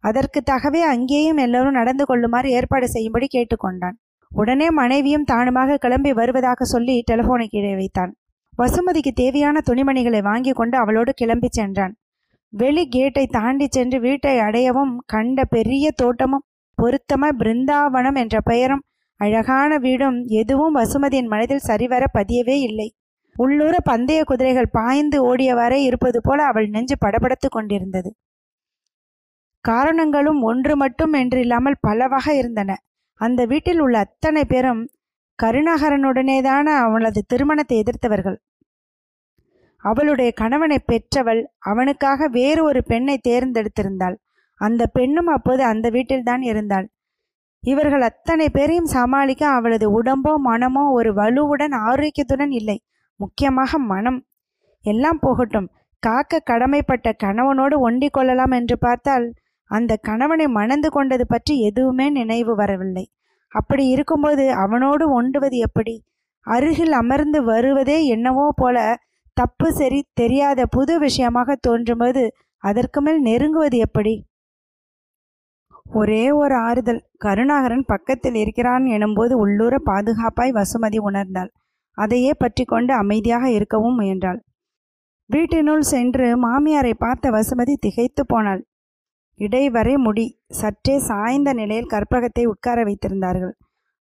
அதற்கு 0.04 0.40
தகவே 0.44 0.82
அங்கேயும் 0.94 1.42
எல்லோரும் 1.46 1.78
நடந்து 1.80 2.04
கொள்ளுமாறு 2.06 2.50
ஏற்பாடு 2.50 2.88
செய்யும்படி 2.88 3.28
கேட்டுக்கொண்டான். 3.36 3.98
உடனே 4.32 4.68
மனைவியும் 4.80 5.28
தானுமாக 5.32 5.78
கிளம்பி 5.84 6.12
வருவதாக 6.12 6.66
சொல்லி 6.66 6.96
டெலிபோனை 7.12 7.48
கீழே 7.48 7.74
வைத்தான். 7.76 8.12
வசுமதிக்கு 8.58 9.12
தேவையான 9.14 9.62
துணிமணிகளை 9.70 10.22
வாங்கி 10.22 10.52
கொண்டு 10.52 10.78
அவளோடு 10.78 11.14
கிளம்பி 11.14 11.50
சென்றான். 11.52 11.94
வெளி 12.54 12.84
கேட்டை 12.88 13.28
தாண்டி 13.28 13.68
சென்று 13.70 14.00
வீட்டை 14.00 14.40
அடையவும் 14.40 14.94
கண்ட 15.06 15.46
பெரிய 15.46 15.92
தோட்டமும் 15.92 16.46
பொருத்தம 16.78 17.30
பிருந்தாவனம் 17.38 18.16
என்ற 18.16 18.42
பெயரும் 18.42 18.84
அழகான 19.20 19.78
வீடும் 19.78 20.18
எதுவும் 20.28 20.76
வசுமதியின் 20.76 21.28
மனதில் 21.28 21.68
சரிவர 21.70 22.04
பதியவே 22.14 22.58
இல்லை. 22.60 22.88
உள்ளூர 23.36 23.76
பந்தய 23.86 24.24
குதிரைகள் 24.24 24.70
பாய்ந்து 24.72 25.18
ஓடியவாறே 25.24 25.80
இருப்பது 25.84 26.20
போல 26.22 26.46
அவள் 26.46 26.68
நெஞ்சு 26.68 26.96
படபடத்து 27.06 27.48
கொண்டிருந்தது. 27.50 28.10
காரணங்களும் 29.66 30.42
ஒன்று 30.42 30.74
மட்டும் 30.76 31.14
என்றில்லாமல் 31.14 31.82
பலவாக 31.82 32.28
இருந்தன. 32.36 32.72
அந்த 33.14 33.42
வீட்டில் 33.46 33.80
உள்ள 33.80 33.98
அத்தனை 34.00 34.44
பேரும் 34.46 34.82
கருணாகரனுடனேதான 35.40 36.68
அவளது 36.84 37.22
திருமணத்தை 37.28 37.78
எதிர்த்தவர்கள். 37.78 38.38
அவளுடைய 39.90 40.30
கணவனை 40.32 40.78
பெற்றவள் 40.86 41.42
அவனுக்காக 41.72 42.28
வேறு 42.30 42.62
ஒரு 42.64 42.80
பெண்ணை 42.84 43.16
தேர்ந்தெடுத்திருந்தாள். 43.28 44.16
அந்த 44.62 44.84
பெண்ணும் 44.88 45.30
அப்போது 45.36 45.64
அந்த 45.64 45.88
வீட்டில்தான் 45.90 46.44
இருந்தாள். 46.44 46.88
இவர்கள் 47.64 48.02
அத்தனை 48.02 48.46
பேரையும் 48.50 48.94
சமாளிக்க 48.96 49.44
அவளது 49.50 49.88
உடம்போ 50.00 50.32
மனமோ 50.40 50.84
ஒரு 50.90 51.10
வலுவுடன் 51.14 51.76
ஆரோக்கியத்துடன் 51.90 52.54
இல்லை. 52.60 52.78
முக்கியமாக 53.20 53.80
மனம். 53.92 54.20
எல்லாம் 54.86 55.20
போகட்டும். 55.20 55.70
காக்க 56.04 56.42
கடமைப்பட்ட 56.50 57.08
கணவனோடு 57.24 57.76
ஒண்டிக் 57.80 58.16
கொள்ளலாம் 58.16 58.54
என்று 58.60 58.76
பார்த்தால் 58.78 59.26
அந்த 59.72 59.94
கணவனை 60.08 60.46
மணந்து 60.58 60.90
கொண்டது 60.90 61.26
பற்றி 61.28 61.54
எதுவுமே 61.62 62.06
நினைவு 62.10 62.54
வரவில்லை. 62.56 63.06
அப்படி 63.52 63.84
இருக்கும்போது 63.88 64.44
அவனோடு 64.64 65.06
ஒண்டுவது 65.20 65.58
எப்படி? 65.68 65.96
அருகில் 66.48 66.94
அமர்ந்து 66.94 67.40
வருவதே 67.44 67.98
என்னவோ 68.06 68.46
போல 68.56 68.78
தப்பு 69.38 69.68
சரி 69.74 70.00
தெரியாத 70.14 70.60
புது 70.66 70.94
விஷயமாக 71.00 71.56
தோன்றும்போது 71.68 72.24
அதற்கு 72.64 73.00
மேல் 73.02 73.20
நெருங்குவது 73.26 73.78
எப்படி? 73.78 74.14
ஒரே 76.00 76.24
ஒரு 76.32 76.56
ஆறுதல். 76.68 77.02
கருணாகரன் 77.18 77.86
பக்கத்தில் 77.86 78.38
இருக்கிறான் 78.44 78.86
எனும்போது 78.96 79.34
உள்ளூர 79.34 79.76
பாதுகாப்பாய் 79.86 80.56
வசுமதி 80.60 81.00
உணர்ந்தாள். 81.10 81.52
அதையே 81.98 82.32
பற்றி 82.34 82.64
கொண்டு 82.64 82.94
அமைதியாக 82.94 83.46
இருக்கவும் 83.52 83.96
முயன்றாள். 83.96 84.40
வீட்டினுள் 85.30 85.86
சென்று 85.92 86.28
மாமியாரை 86.38 86.94
பார்த்த 86.98 87.32
வசுமதி 87.32 87.76
திகைத்து 87.76 88.24
போனாள். 88.26 88.62
இடைவரை 89.40 89.96
முடி. 89.98 90.28
சற்றே 90.60 90.96
சாய்ந்த 91.00 91.50
நிலையில் 91.54 91.92
கற்பகத்தை 91.94 92.44
உட்கார 92.46 92.84
வைத்திருந்தார்கள். 92.84 93.56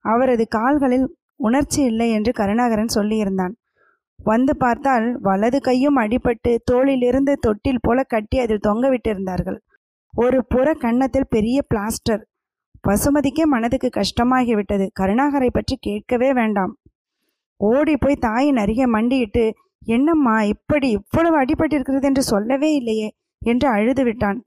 அவரது 0.05 0.45
கால்களில் 0.49 1.07
உணர்ச்சி 1.37 1.81
இல்லை 1.83 2.09
என்று 2.11 2.33
கருணாகரன் 2.33 2.97
சொல்லியிருந்தான். 2.97 3.55
வந்து 4.19 4.53
பார்த்தால் 4.57 5.07
வலது 5.21 5.59
கையும் 5.61 5.97
அடிபட்டு 5.97 6.57
தோளிலிருந்து 6.71 7.33
தொட்டில் 7.41 7.83
போல 7.83 8.03
கட்டி 8.03 8.39
அதில் 8.39 8.59
தொங்க 8.59 8.89
விட்டிருந்தார்கள். 8.89 9.59
ஒரு 10.15 10.39
புற 10.45 10.75
கன்னத்தில் 10.75 11.31
பெரிய 11.31 11.59
பிளாஸ்டர். 11.75 12.23
பசுமதிக்கே 12.89 13.45
மனதுக்கு 13.45 13.89
கஷ்டமாகிவிட்டது. 13.91 14.87
கருணாகரை 15.01 15.51
பற்றி 15.53 15.77
கேட்கவே 15.81 16.33
வேண்டாம். 16.33 16.73
ஓடி 17.61 17.97
போய் 17.97 18.17
தாயின் 18.19 18.57
அருகே 18.57 18.87
மண்டியிட்டு 18.87 19.45
என்னம்மா 19.87 20.43
இப்படி 20.43 20.89
இவ்வளவு 20.91 21.37
அடிபட்டிருக்கிறது 21.43 22.03
என்று 22.03 22.23
சொல்லவே 22.23 22.71
இல்லையே 22.75 23.09
என்று 23.43 23.69
அழுது 23.69 24.03
விட்டான் 24.05 24.39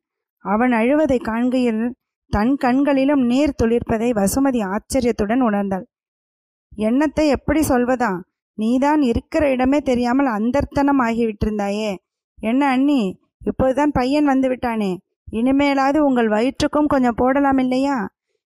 அவன் 0.45 0.71
அழுவதை 0.71 1.19
காண்கையில் 1.19 1.83
தன் 2.31 2.53
கண்களிலும் 2.55 3.23
நீர் 3.25 3.57
துளிர்ப்பதை 3.63 4.09
வசுமதி 4.13 4.59
ஆச்சரியத்துடன் 4.65 5.41
உணர்ந்தாள். 5.41 5.85
எண்ணத்தை 6.71 7.25
எப்படி 7.27 7.61
சொல்வதா? 7.61 8.11
நீதான் 8.57 9.01
இருக்கிற 9.01 9.43
இடமே 9.49 9.79
தெரியாமல் 9.79 10.27
அந்தர்த்தனம் 10.27 11.01
ஆகிவிட்டிருந்தாயே 11.01 11.91
என்ன 12.39 12.61
அண்ணி? 12.67 13.01
இப்போதுதான் 13.45 13.91
பையன் 13.91 14.25
வந்து 14.25 14.47
விட்டானே 14.47 14.91
இனிமேலாவது 15.31 15.97
உங்கள் 15.97 16.27
வயிற்றுக்கும் 16.27 16.87
கொஞ்சம் 16.87 17.15
போடலாம் 17.15 17.57
இல்லையா? 17.57 17.97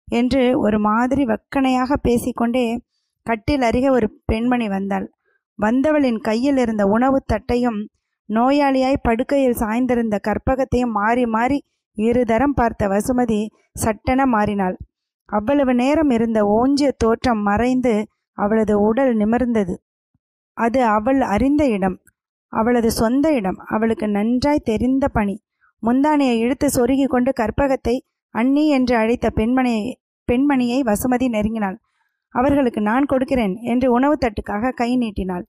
என்று 0.08 0.43
ஒரு 0.60 0.78
மாதிரி 0.80 1.24
வக்கனையாக 1.26 1.97
பேசிக்கொண்டே 2.02 2.65
கட்டில் 3.26 3.62
அருகே 3.62 3.89
ஒரு 3.89 4.08
பெண்மணி 4.26 4.67
வந்தாள். 4.67 5.08
வந்தவளின் 5.60 6.19
கையில் 6.19 6.58
இருந்த 6.58 6.84
உணவு 6.88 7.17
தட்டையும் 7.34 7.80
நோயாளியாய் 8.30 9.04
படுக்கையில் 9.04 9.60
சாய்ந்திருந்த 9.60 10.17
கற்பகத்தையும் 10.28 10.95
மாறி 11.00 11.26
மாறி 11.26 11.60
இருதரம் 11.97 12.56
பார்த்த 12.56 12.88
வசுமதி 12.88 13.39
சட்டென 13.74 14.26
மாறினாள். 14.26 14.76
அவ்வளவு 15.30 15.74
நேரம் 15.76 16.10
இருந்த 16.10 16.39
ஓஞ்சிய 16.58 16.89
தோற்றம் 16.97 17.41
மறைந்து 17.41 17.93
அவளது 18.38 18.76
உடல் 18.82 19.13
நிமிர்ந்தது. 19.15 19.74
அது 20.57 20.79
அவள் 20.87 21.21
அறிந்த 21.33 21.63
இடம். 21.67 21.97
அவளது 22.53 22.91
சொந்த 22.91 23.25
இடம். 23.33 23.59
அவளுக்கு 23.65 24.07
நன்றாய் 24.07 24.59
தெரிந்த 24.63 25.05
பணி. 25.07 25.35
முந்தானையை 25.83 26.35
இழுத்து 26.37 26.67
சொருகி 26.67 27.05
கொண்டு 27.05 27.31
கற்பகத்தை 27.39 27.95
அண்ணி 28.35 28.67
என்று 28.67 28.95
அழைத்த 28.95 29.27
பெண்மணியை 29.35 29.85
பெண்மணியை 30.29 30.79
வசுமதி 30.83 31.27
நெருங்கினாள். 31.29 31.77
அவர்களுக்கு 32.35 32.81
நான் 32.81 33.05
கொடுக்கிறேன் 33.05 33.55
என்று 33.63 33.87
உணவு 33.91 34.15
தட்டுக்காக 34.17 34.71
கை 34.71 34.89
நீட்டினாள். 34.95 35.45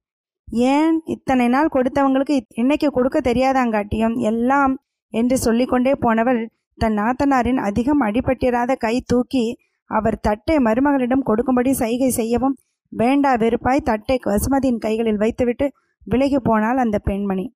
ஏன்? 0.69 0.97
இத்தனை 1.07 1.49
நாள் 1.49 1.75
கொடுத்தவங்களுக்கு 1.75 2.37
இன்னைக்கு 2.55 2.89
கொடுக்க 2.91 3.19
தெரியாதாங்காட்டியும் 3.21 4.17
எல்லாம் 4.21 4.73
என்று 5.15 5.37
சொல்லிக்கொண்டே 5.39 5.93
போனவள் 5.95 6.41
தன் 6.79 6.97
நாத்தனாரின் 6.99 7.61
அதிகம் 7.61 8.01
அடிபட்டிராத 8.01 8.73
கை 8.75 8.95
தூக்கி 9.07 9.45
அவர் 9.91 10.19
தட்டை 10.21 10.57
மருமகளிடம் 10.59 11.25
கொடுக்கும்படி 11.25 11.73
சைகை 11.73 12.11
செய்யவும் 12.11 12.57
வேண்டா 12.93 13.31
வெறுப்பாய் 13.43 13.87
தட்டை 13.89 14.17
வசுமதியின் 14.31 14.83
கைகளில் 14.85 15.21
வைத்துவிட்டு 15.23 15.67
விலகி 16.07 16.39
போனாள் 16.49 16.81
அந்த 16.85 16.97
பெண்மணி. 17.09 17.47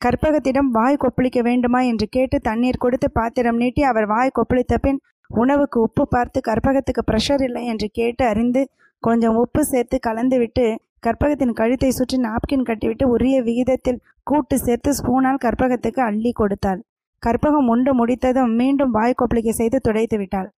கற்பகத்திடம் 0.00 0.70
வாய் 0.76 1.02
கொப்பளிக்க 1.02 1.40
வேண்டுமா 1.48 1.80
என்று 1.90 2.06
கேட்டு 2.16 2.36
தண்ணீர் 2.48 2.82
கொடுத்து 2.84 3.08
பாத்திரம் 3.10 3.58
நீட்டி 3.62 3.82
அவர் 3.82 4.06
வாய் 4.06 4.36
கொப்பளித்த 4.38 4.76
பின் 4.76 5.00
உணவுக்கு 5.30 5.78
உப்பு 5.80 6.04
பார்த்து 6.08 6.38
கற்பகத்துக்கு 6.48 7.02
ப்ரெஷர் 7.10 7.42
இல்லை 7.48 7.62
என்று 7.64 7.88
கேட்டு 7.92 8.24
அறிந்து 8.26 8.62
கொஞ்சம் 9.02 9.36
உப்பு 9.36 9.62
சேர்த்து 9.64 9.98
கலந்துவிட்டு 10.06 10.64
கற்பகத்தின் 11.06 11.54
கழுத்தை 11.60 11.90
சுற்றி 11.90 12.16
நாப்கின் 12.26 12.66
கட்டிவிட்டு 12.68 13.04
உரிய 13.14 13.36
விகிதத்தில் 13.42 14.02
கூட்டு 14.22 14.56
சேர்த்து 14.58 14.90
ஸ்பூனால் 14.98 15.42
கற்பகத்துக்கு 15.44 16.00
அள்ளி 16.08 16.32
கொடுத்தாள். 16.32 16.80
கற்பகம் 17.22 17.68
உண்டு 17.72 17.92
முடித்ததும் 17.94 18.52
மீண்டும் 18.60 18.90
வாய் 18.90 19.18
கொப்பளிக்க 19.20 19.50
செய்து 19.60 19.78
துடைத்து 19.80 20.16
விட்டாள். 20.18 20.48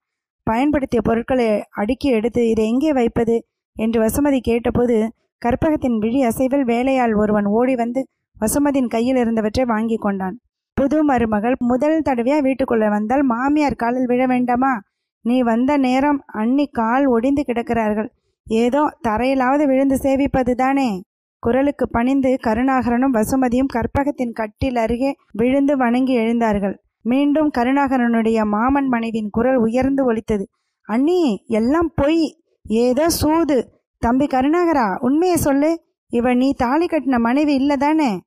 பயன்படுத்திய 0.46 1.00
பொருட்களை 1.02 1.46
அடுக்கி 1.80 2.08
எடுத்து 2.08 2.42
இதை 2.48 2.64
எங்கே 2.72 2.92
வைப்பது? 2.92 3.36
என்று 3.76 3.98
வசுமதி 4.02 4.38
கேட்டபோது 4.40 4.96
கற்பகத்தின் 5.42 5.98
விழி 5.98 6.22
அசைவில் 6.22 6.64
வேலையால் 6.64 7.14
ஒருவன் 7.14 7.44
ஓடி 7.44 7.74
வந்து 7.74 8.06
வசுமதியின் 8.40 8.86
கையில் 8.86 9.16
இருந்தவற்றை 9.16 9.64
வாங்கி 9.64 9.96
கொண்டான். 9.96 10.36
புது 10.76 11.04
மருமகள் 11.04 11.54
முதல் 11.58 12.02
தடவையா 12.04 12.38
வீட்டுக்குள்ள 12.46 12.88
வந்தால் 12.88 13.22
மாமியார் 13.22 13.74
காலில் 13.74 14.06
விழ 14.06 14.26
வேண்டாமா? 14.26 14.80
நீ 15.20 15.42
வந்த 15.42 15.76
நேரம் 15.76 16.24
அன்னி 16.26 16.66
கால் 16.66 17.06
ஒடிந்து 17.06 17.42
கிடக்கிறார்கள். 17.46 18.08
ஏதோ 18.46 18.96
தரையிலாவது 19.08 19.64
விழுந்து 19.66 19.96
சேவிப்பது 20.02 20.54
தானே 20.54 21.02
குரலுக்கு 21.38 21.88
பணிந்து 21.88 22.38
கருணாகரனும் 22.42 23.14
வசுமதியும் 23.14 23.72
கற்பகத்தின் 23.74 24.32
கட்டில் 24.32 24.76
அருகே 24.76 25.14
விழுந்து 25.32 25.76
வணங்கி 25.76 26.18
எழுந்தார்கள். 26.18 26.76
மீண்டும் 27.00 27.50
கருணாகரனுடைய 27.58 28.44
மாமன் 28.44 28.88
மனைவியின் 28.88 29.30
குரல் 29.30 29.56
உயர்ந்து 29.56 30.04
ஒலித்தது. 30.04 30.44
அண்ணி 30.88 31.44
எல்லாம் 31.46 31.90
பொய். 31.94 32.43
ஏதோ 32.68 33.10
சூது. 33.10 33.82
தம்பி 33.98 34.26
கருணாகரா 34.26 34.98
உண்மையை 34.98 35.36
சொல்லு. 35.36 35.84
இவன் 36.08 36.36
நீ 36.36 36.52
தாலி 36.52 36.86
கட்டின 36.86 37.18
மனைவி 37.18 37.54
இல்லை 37.54 37.76
தானே 37.76 38.20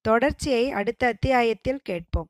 தொடர்ச்சியை 0.00 0.70
அடுத்த 0.70 1.06
அத்தியாயத்தில் 1.06 1.80
கேட்போம். 1.82 2.28